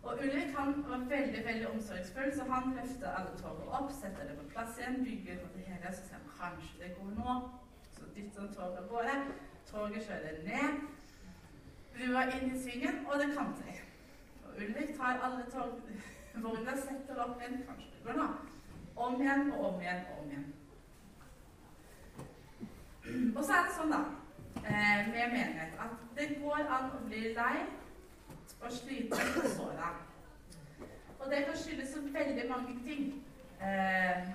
Og 0.03 0.13
Ulrik 0.25 0.53
han 0.57 0.85
var 0.89 0.99
veldig 1.15 1.47
veldig 1.47 1.69
omsorgsfull, 1.69 2.31
så 2.35 2.43
han 2.53 2.77
løfter 2.77 3.09
alle 3.15 3.33
togene 3.41 3.73
opp, 3.79 3.91
setter 3.93 4.29
det 4.29 4.37
på 4.39 4.51
plass 4.53 4.79
igjen, 4.79 5.03
bygger 5.05 5.41
på 5.43 5.49
det 5.55 5.65
hele, 5.71 5.95
så 5.97 6.05
ser 6.07 6.21
han 6.21 6.31
kanskje 6.41 6.83
det 6.83 6.95
går 6.99 7.11
nå. 7.19 7.41
Så 8.19 8.25
sånn 8.35 8.49
tog 8.51 8.75
av 8.75 8.87
gårde. 8.91 9.13
Toget 9.69 10.07
kjører 10.09 10.39
ned. 10.43 10.79
Brua 11.95 12.25
inn 12.35 12.49
i 12.51 12.57
svingen, 12.59 12.97
og 13.07 13.21
det 13.21 13.29
kanter. 13.37 13.77
Og 14.43 14.57
Ulrik 14.59 14.91
tar 14.99 15.21
alle 15.23 15.45
togvognene, 15.53 16.75
setter 16.83 17.21
opp 17.23 17.37
igjen, 17.39 17.61
kanskje 17.69 17.93
det 17.93 18.01
går 18.07 18.19
nå. 18.19 18.27
Om 19.05 19.21
igjen 19.23 19.53
og 19.53 19.61
om 19.69 19.77
igjen 19.85 20.03
og 20.11 20.17
om 20.23 20.33
igjen. 20.33 20.49
Og 23.37 23.43
så 23.45 23.53
er 23.55 23.69
det 23.69 23.77
sånn, 23.77 23.95
da, 23.95 24.01
eh, 24.65 24.99
med 25.13 25.37
menighet, 25.37 25.77
at 25.85 26.03
det 26.17 26.29
går 26.41 26.63
an 26.67 26.91
å 26.99 27.03
bli 27.05 27.23
lei 27.37 27.57
og 28.59 28.73
sliten 28.81 29.39
og 29.45 29.47
såra. 29.53 29.93
Og 31.21 31.31
det 31.31 31.45
kan 31.47 31.57
skyldes 31.63 31.95
så 31.95 32.03
veldig 32.03 32.49
mange 32.51 32.75
ting. 32.83 33.07
Eh, 33.63 34.27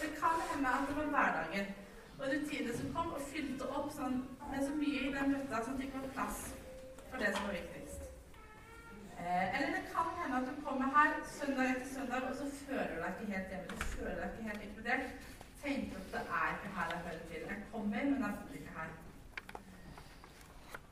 det 0.00 0.10
kan 0.16 0.40
hende 0.48 0.72
at 0.78 0.88
det 0.88 0.96
var 0.96 1.12
hverdagen 1.12 1.77
og 2.18 2.26
rutinene 2.26 2.76
som 2.76 2.92
kom 2.94 3.12
og 3.14 3.26
fylte 3.30 3.66
opp 3.78 3.90
sånn, 3.94 4.22
med 4.50 4.62
så 4.66 4.74
mye 4.74 5.02
i 5.06 5.14
den 5.14 5.34
bøtta 5.34 5.60
som 5.64 5.82
ikke 5.82 6.00
var 6.02 6.14
plass 6.16 6.44
for 7.10 7.22
det 7.22 7.32
som 7.34 7.46
var 7.46 7.58
viktigst. 7.58 8.06
Eh, 9.18 9.44
eller 9.54 9.74
det 9.76 9.82
kan 9.92 10.08
hende 10.18 10.40
at 10.40 10.48
du 10.48 10.62
kommer 10.66 10.90
her 10.96 11.18
søndag 11.30 11.70
etter 11.74 11.90
søndag, 11.92 12.30
og 12.30 12.36
så 12.40 12.48
føler 12.62 12.94
du 12.94 13.02
deg 13.02 13.12
ikke 13.12 13.32
helt 13.34 13.52
hjemme. 13.54 13.76
Du 13.82 13.84
føler 13.92 14.16
deg 14.20 14.32
ikke 14.32 14.48
helt 14.48 14.64
inkludert. 14.68 15.28
Tenker 15.62 16.00
at 16.00 16.10
det 16.14 16.22
er 16.40 16.56
ikke 16.56 16.72
her 16.78 16.90
jeg 16.94 17.04
hører 17.06 17.22
til. 17.30 17.44
Jeg 17.52 17.62
kommer, 17.72 18.10
men 18.10 18.24
jeg 18.26 18.34
bor 18.40 18.58
ikke 18.60 18.78
her. 18.78 18.96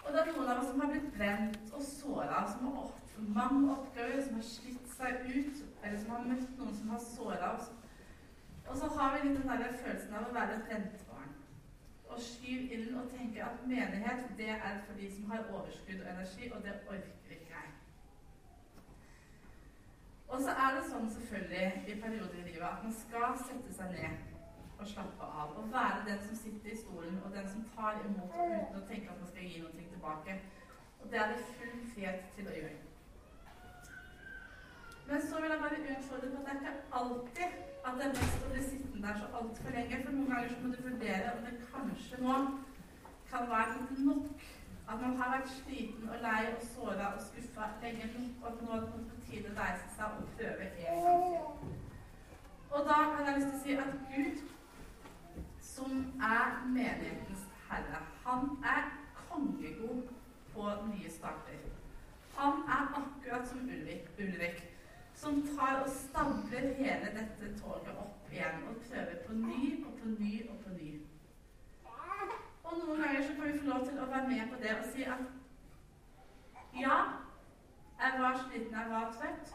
Og 0.05 0.13
det 0.13 0.21
er 0.21 0.31
noen 0.31 0.51
av 0.53 0.61
oss 0.61 0.71
som 0.71 0.83
har 0.85 0.93
blitt 0.93 1.09
brent 1.17 1.75
og 1.75 1.83
såra, 1.87 2.45
som 2.53 2.69
har 2.69 2.77
hatt 2.85 3.19
mange 3.39 3.73
oppgaver, 3.75 4.23
som 4.23 4.39
har 4.39 4.47
slitt 4.47 4.93
seg 4.95 5.27
ut, 5.27 5.65
eller 5.83 5.99
som 6.03 6.15
har 6.15 6.29
møtt 6.31 6.61
noen 6.61 6.79
som 6.79 6.95
har 6.95 7.03
såra 7.03 7.51
oss. 7.57 7.73
Og 8.69 8.77
så 8.77 8.87
har 8.99 9.15
vi 9.15 9.29
litt 9.29 9.43
den 9.43 9.51
der 9.63 9.79
følelsen 9.83 10.15
av 10.15 10.29
å 10.29 10.35
være 10.35 10.61
rentebarn. 10.71 11.06
Og 12.17 12.23
skyve 12.23 12.73
ilden 12.73 12.95
og 12.97 13.11
tenke 13.13 13.43
at 13.45 13.67
menighet, 13.67 14.23
det 14.37 14.49
er 14.49 14.79
for 14.87 14.95
de 15.01 15.09
som 15.15 15.31
har 15.31 15.51
overskudd 15.53 16.01
og 16.05 16.13
energi, 16.13 16.49
og 16.53 16.63
det 16.65 16.73
orker 16.89 17.35
ikke 17.35 17.51
jeg. 17.51 17.69
Og 20.29 20.41
så 20.41 20.55
er 20.63 20.71
det 20.77 20.87
sånn 20.89 21.11
selvfølgelig 21.17 21.67
i 21.93 21.99
perioder 22.01 22.39
i 22.41 22.47
livet 22.47 22.65
at 22.71 22.87
man 22.87 22.97
skal 23.03 23.37
sette 23.43 23.77
seg 23.77 23.93
ned 23.93 24.17
og 24.79 24.89
slappe 24.95 25.29
av. 25.43 25.53
Og 25.61 25.69
være 25.77 26.07
den 26.09 26.25
som 26.25 26.41
sitter 26.41 26.73
i 26.73 26.81
stolen, 26.87 27.21
og 27.25 27.37
den 27.37 27.53
som 27.53 27.69
tar 27.77 28.01
imot 28.09 28.33
uten 28.33 28.81
å 28.81 28.85
tenke 28.89 29.13
at 29.13 29.21
man 29.21 29.33
skal 29.35 29.53
gi 29.53 29.63
noe 29.63 29.89
tilbake. 29.93 30.41
Og 31.03 31.13
det 31.13 31.21
er 31.21 31.33
det 31.35 31.49
full 31.53 31.79
frihet 31.93 32.29
til 32.39 32.49
å 32.49 32.61
gjøre. 32.63 32.86
Men 35.09 35.23
så 35.23 35.41
vil 35.41 35.51
jeg 35.51 35.61
bare 35.65 35.81
utfordre 35.97 36.31
på 36.35 36.41
at 36.43 36.47
det 36.47 36.69
er 36.69 36.77
ikke 36.77 36.99
alltid 37.01 37.51
at 37.87 37.93
det 37.99 38.07
er 38.07 38.15
best 38.19 38.45
å 38.47 38.53
bli 38.53 38.63
sittende 38.69 39.03
der 39.07 39.19
så 39.21 39.27
altfor 39.41 39.75
lenge. 39.77 40.01
For 40.05 40.15
noen 40.15 40.31
ganger 40.33 40.49
så 40.53 40.63
må 40.63 40.71
du 40.73 40.81
vurdere 40.89 41.35
om 41.35 41.45
det 41.47 41.55
kanskje 41.71 42.23
nå 42.25 42.39
kan 43.31 43.51
være 43.53 44.05
nok. 44.09 44.47
At 44.89 45.01
man 45.03 45.17
har 45.21 45.31
vært 45.35 45.53
sliten 45.53 46.11
og 46.15 46.21
lei 46.23 46.43
og 46.51 46.67
såra 46.73 47.13
og 47.15 47.23
skuffa 47.23 47.71
lenge 47.83 48.11
nok, 48.17 48.35
og 48.43 48.51
at 48.51 48.61
nå 48.63 48.75
er 48.75 48.85
det 48.85 49.07
på 49.13 49.23
tide 49.29 49.51
å 49.53 49.57
reise 49.61 49.89
seg 49.97 50.19
og 50.19 50.29
prøve 50.37 50.67
en 50.67 50.77
gang 50.83 51.25
til. 51.31 51.73
Og 52.71 52.87
da 52.91 52.99
har 53.15 53.25
jeg 53.31 53.39
lyst 53.39 53.49
til 53.49 53.57
å 53.57 53.65
si 53.65 53.79
at 53.83 53.97
Gud 54.11 54.45
som 55.73 55.99
er 56.35 56.55
menighetens 56.67 57.49
herre. 57.71 58.03
Han 58.27 58.49
er 58.75 58.87
kongegod 59.29 60.07
på 60.55 60.71
nye 60.91 61.11
starter. 61.11 61.67
Han 62.37 62.65
er 62.79 62.89
akkurat 63.01 63.49
som 63.49 63.69
Ulrik, 63.69 64.11
Ulrik 64.19 64.76
som 65.17 65.43
tar 65.57 65.83
og 65.83 65.91
stabler 65.91 66.75
hele 66.81 67.13
dette 67.19 67.53
toget 67.61 67.93
opp 68.05 68.33
igjen 68.33 68.65
og 68.69 68.81
prøver 68.89 69.23
på 69.27 69.37
ny 69.41 69.85
og 69.87 69.93
på 70.01 70.13
ny 70.19 70.33
og 70.51 70.59
på 70.65 70.75
ny. 70.77 70.91
Og 72.65 72.79
noen 72.79 73.03
ganger 73.03 73.23
så 73.23 73.35
kan 73.37 73.53
vi 73.53 73.59
få 73.59 73.71
lov 73.71 73.87
til 73.89 74.01
å 74.03 74.11
være 74.13 74.29
med 74.29 74.51
på 74.53 74.61
det 74.63 74.75
og 74.77 74.89
si 74.93 75.07
at 75.17 75.23
ja, 76.77 76.97
jeg 78.03 78.21
var 78.21 78.41
sliten, 78.43 78.75
jeg 78.79 78.91
var 78.91 79.15
trøtt, 79.17 79.55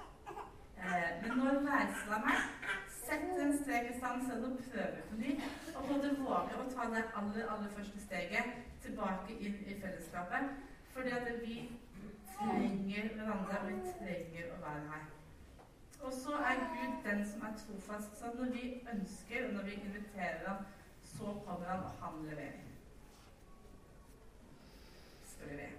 eh, 0.77 1.09
men 1.21 1.37
nå 1.37 1.51
reiser 1.67 2.15
jeg 2.15 2.23
meg 2.25 2.79
Sett 3.01 3.39
en 3.43 3.55
strek 3.57 3.89
i 3.91 3.95
stand, 3.97 4.21
selv 4.27 4.45
og 4.47 4.59
prøve 4.71 5.01
på 5.09 5.15
ny. 5.19 5.31
Og 5.75 5.87
både 5.89 6.11
våge 6.19 6.59
å 6.61 6.67
ta 6.71 6.85
det 6.93 7.01
aller, 7.19 7.47
aller 7.53 7.73
første 7.75 8.03
steget 8.05 8.53
tilbake 8.85 9.35
inn 9.35 9.57
i 9.65 9.79
fellesskapet. 9.81 10.53
Fordi 10.93 11.15
at 11.17 11.31
vi 11.41 11.57
trenger 12.35 13.09
hverandre, 13.17 13.57
og 13.63 13.67
vi 13.67 13.95
trenger 13.97 14.53
å 14.53 14.61
være 14.61 14.85
her. 14.93 15.09
Og 16.03 16.13
så 16.13 16.33
er 16.49 16.55
Gud 16.73 17.11
den 17.11 17.25
som 17.31 17.41
er 17.41 17.53
trofast. 17.57 18.19
Så 18.19 18.25
når 18.35 18.45
vi 18.45 18.83
ønsker, 18.93 19.47
og 19.47 19.53
når 19.53 19.63
vi 19.63 19.71
inviterer 19.71 20.49
ham, 20.49 20.65
så 21.01 21.25
kommer 21.45 21.67
han, 21.67 21.79
og 21.79 21.91
han 22.01 22.25
leverer. 22.25 22.61
Skal 25.25 25.49
vi 25.49 25.55
be. 25.55 25.69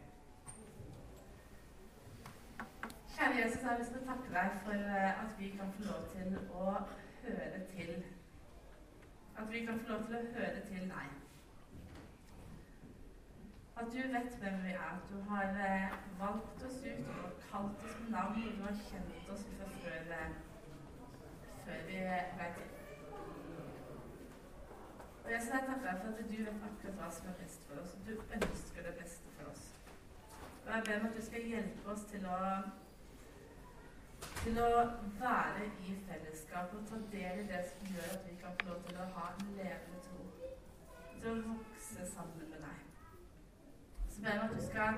Kjære 3.15 3.37
Jesus, 3.45 3.61
jeg 3.63 3.71
har 3.71 3.79
lyst 3.79 3.91
til 3.91 4.03
å 4.03 4.07
takke 4.11 4.31
deg 4.37 4.55
for 4.65 4.87
eh, 4.99 5.25
at 5.25 5.35
vi 5.39 5.51
kan 5.59 5.75
få 5.77 5.83
lov 5.91 6.07
til 6.15 6.39
å 6.61 6.71
høre 7.25 7.61
til 7.75 7.93
At 9.39 9.53
vi 9.53 9.67
kan 9.67 9.81
få 9.81 9.93
lov 9.93 10.07
til 10.07 10.17
å 10.17 10.25
høre 10.37 10.65
til 10.71 10.89
deg. 10.95 11.22
At 13.83 13.93
du 13.93 13.99
vet 13.99 14.35
hvem 14.41 14.65
vi 14.65 14.71
er. 14.71 14.79
At 14.97 15.09
du 15.11 15.17
har 15.31 15.49
eh, 15.67 15.93
valgt 16.19 16.65
oss 16.67 16.77
ut 16.91 17.07
og 17.23 17.31
kalt 17.51 17.85
oss 17.85 17.97
med 18.01 18.11
navn, 18.11 18.43
og 18.49 18.53
du 18.59 18.63
har 18.63 18.77
kjent 18.89 19.31
oss 19.33 19.43
fra 19.57 19.67
før, 19.79 20.13
eh, 20.19 20.31
før 21.65 21.81
vi 21.89 21.97
ble 22.37 22.47
til. 22.59 22.69
Og 25.25 25.31
jeg 25.33 25.41
sier 25.47 25.67
takk 25.67 25.81
for 25.81 25.91
at 25.95 26.05
du 26.05 26.23
vet 26.31 26.63
akkurat 26.69 27.01
hva 27.01 27.11
som 27.17 27.33
er 27.33 27.37
best 27.41 27.67
for 27.67 27.83
oss, 27.83 27.97
og 27.97 28.07
du 28.07 28.13
ønsker 28.39 28.87
det 28.87 28.95
beste 29.03 29.35
for 29.35 29.51
oss. 29.51 29.67
Og 30.65 30.71
jeg 30.75 30.87
ber 30.87 31.01
om 31.01 31.11
at 31.11 31.19
du 31.19 31.27
skal 31.27 31.51
hjelpe 31.55 31.93
oss 31.97 32.07
til 32.15 32.31
å 32.37 32.41
til 34.43 34.59
å 34.63 34.71
være 35.19 35.67
i 35.89 35.99
fellesskap 36.07 36.75
og 36.79 36.87
ta 36.87 37.03
del 37.11 37.43
i 37.43 37.51
det 37.51 37.67
som 37.73 37.95
gjør 37.95 38.15
at 38.15 38.25
vi 38.31 38.39
kan 38.43 38.55
få 38.63 38.71
lov 38.71 38.83
til 38.87 39.03
å 39.03 39.11
ha 39.19 39.29
en 39.35 39.55
levende 39.59 40.03
tro. 40.07 40.25
Til 41.19 41.31
å 41.35 41.39
vokse 41.51 42.11
sammen 42.15 42.51
med. 42.51 42.62
Så 44.13 44.23
ber 44.23 44.35
jeg 44.37 44.43
at 44.49 44.57
du 44.57 44.63
skal, 44.71 44.95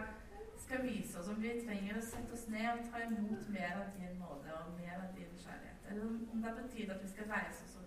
skal, 0.65 0.87
vise 0.89 1.21
oss 1.21 1.29
om 1.33 1.43
vi 1.43 1.53
trenger 1.67 1.99
å 1.99 2.05
sette 2.11 2.37
oss 2.37 2.47
ned 2.55 2.71
og 2.73 2.87
ta 2.91 3.03
imot 3.07 3.49
mer 3.57 3.75
av 3.83 3.93
din 3.99 4.17
nåde 4.23 4.57
og 4.61 4.73
mer 4.81 4.97
av 4.99 5.11
din 5.19 5.37
kjærlighet. 5.45 5.89
Eller 5.91 6.07
om 6.33 6.43
det 6.43 6.51
er 6.51 6.57
på 6.61 6.69
tide 6.73 6.97
at 6.97 7.05
vi 7.05 7.13
skal 7.13 7.31
reise 7.35 7.67
oss 7.69 7.77
opp. 7.81 7.85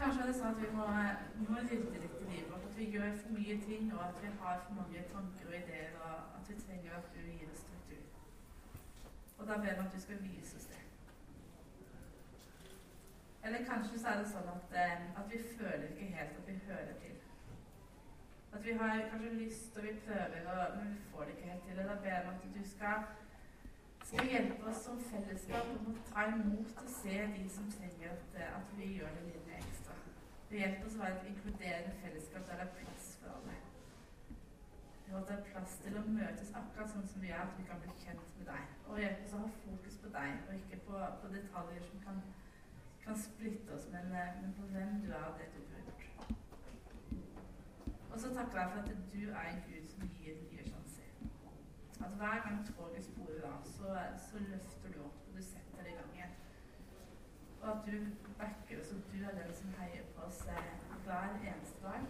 Kanskje 0.00 0.22
er 0.22 0.30
det 0.30 0.36
sånn 0.36 0.54
at 0.54 0.60
vi 0.64 0.68
må, 0.76 0.84
må 1.46 1.62
rydde 1.62 2.02
litt 2.02 2.20
i 2.20 2.28
livet 2.28 2.52
vårt. 2.52 2.68
At 2.68 2.78
vi 2.80 2.86
gjør 2.94 3.16
for 3.22 3.36
mye 3.36 3.56
ting, 3.64 3.90
og 3.94 4.04
at 4.06 4.20
vi 4.24 4.30
har 4.42 4.62
for 4.66 4.78
mange 4.78 5.02
tanker 5.12 5.48
og 5.50 5.56
ideer, 5.58 5.96
og 6.04 6.38
at 6.38 6.52
vi 6.52 6.56
trenger 6.62 6.94
at 6.96 7.10
du 7.16 7.20
gir 7.24 7.50
oss 7.52 7.64
struktur. 7.64 8.06
og 9.38 9.46
da 9.48 9.56
ber 9.56 9.74
vi 9.74 9.84
at 9.86 9.94
du 9.96 10.00
skal 10.00 10.22
vise 10.22 10.56
oss 10.56 10.68
det. 10.72 10.80
Eller 13.44 13.64
kanskje 13.68 14.00
så 14.00 14.08
er 14.08 14.22
det 14.22 14.32
sånn 14.32 14.48
at, 14.52 14.74
eh, 14.84 15.04
at 15.20 15.32
vi 15.32 15.42
føler 15.56 15.86
ikke 15.90 16.12
helt 16.16 16.40
at 16.40 16.48
vi 16.48 16.56
hører 16.66 16.96
til. 17.04 17.19
At 18.52 18.64
vi 18.66 18.72
har 18.72 19.08
kanskje 19.10 19.34
lyst, 19.34 19.76
og 19.76 19.82
vi 19.82 19.92
prøver, 20.06 20.40
og, 20.52 20.78
men 20.78 20.94
vi 20.94 21.00
får 21.10 21.24
det 21.24 21.34
ikke 21.36 21.50
helt 21.50 21.62
til. 21.66 21.76
Da 21.76 21.96
ber 22.02 22.14
jeg 22.14 22.24
om 22.26 22.34
at 22.34 22.42
du 22.56 22.62
skal, 22.74 22.96
skal 24.04 24.30
hjelpe 24.32 24.66
oss 24.70 24.84
som 24.86 25.02
fellesskap 25.12 25.70
om 25.76 25.90
å 25.92 25.96
ta 26.10 26.26
imot 26.32 26.82
og 26.82 26.90
se 26.98 27.16
de 27.36 27.48
som 27.56 27.70
trenger 27.76 28.16
at, 28.16 28.40
at 28.58 28.76
vi 28.78 28.92
gjør 28.98 29.14
det 29.16 29.26
litt 29.28 29.52
ekstra. 29.60 29.94
Du 30.50 30.56
hjelper 30.58 30.86
oss 30.88 30.98
å 30.98 31.02
være 31.04 31.18
et 31.20 31.28
inkluderende 31.30 31.94
fellesskap 32.02 32.48
der 32.48 32.62
det 32.62 32.66
er 32.66 32.74
plass 32.80 33.12
for 33.22 33.36
alle. 33.36 33.58
Og 35.12 35.16
at 35.20 35.28
det 35.28 35.36
er 35.36 35.46
plass 35.52 35.78
til 35.84 35.96
å 35.98 36.04
møtes 36.06 36.52
akkurat 36.58 36.90
sånn 36.90 37.08
som 37.12 37.22
vi 37.22 37.30
er, 37.30 37.40
at 37.42 37.56
vi 37.58 37.64
kan 37.70 37.80
bli 37.82 37.94
kjent 38.02 38.36
med 38.38 38.50
deg. 38.50 38.76
Og 38.90 39.00
hjelpe 39.02 39.26
oss 39.26 39.38
å 39.38 39.44
ha 39.44 39.50
fokus 39.62 39.98
på 40.02 40.12
deg, 40.18 40.36
og 40.48 40.58
ikke 40.58 40.84
på, 40.86 41.00
på 41.22 41.32
detaljer 41.34 41.86
som 41.86 42.04
kan, 42.06 42.22
kan 43.06 43.18
splitte 43.28 43.74
oss, 43.78 43.88
men, 43.94 44.14
eh, 44.14 44.38
men, 44.42 44.54
på 44.58 44.68
hvem 44.74 45.00
du 45.02 45.10
er 45.10 45.26
og 45.30 45.38
det 45.38 45.50
du 45.54 45.58
gjort. 45.60 45.69
Og 48.12 48.20
så 48.20 48.28
takker 48.34 48.60
jeg 48.60 48.70
for 48.72 48.80
at 48.82 48.88
du 49.14 49.22
er 49.40 49.46
en 49.52 49.62
Gud 49.66 49.84
som 49.92 50.08
gir 50.18 50.34
nye 50.44 50.64
sjanser. 50.70 51.08
At 52.04 52.12
hver 52.20 52.38
gang 52.44 52.58
toget 52.68 53.04
sporer 53.10 53.46
av, 53.52 53.60
så, 53.76 53.88
så 54.26 54.36
løfter 54.52 54.88
du 54.94 54.98
opp, 55.08 55.20
og 55.28 55.36
du 55.36 55.42
setter 55.42 55.84
det 55.84 55.92
i 55.92 55.98
gang 55.98 56.12
igjen. 56.14 56.34
Og 57.62 57.68
at 57.72 57.80
du 57.86 57.96
backer 58.40 58.80
oss, 58.80 58.92
og 58.96 59.00
du 59.12 59.18
er 59.28 59.34
den 59.40 59.54
som 59.60 59.74
heier 59.78 60.04
på 60.16 60.26
oss 60.28 60.40
eh, 60.56 60.72
hver 61.04 61.38
eneste 61.52 61.78
dag 61.86 62.02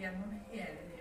gjennom 0.00 0.32
hele 0.52 0.80
livet 0.90 1.00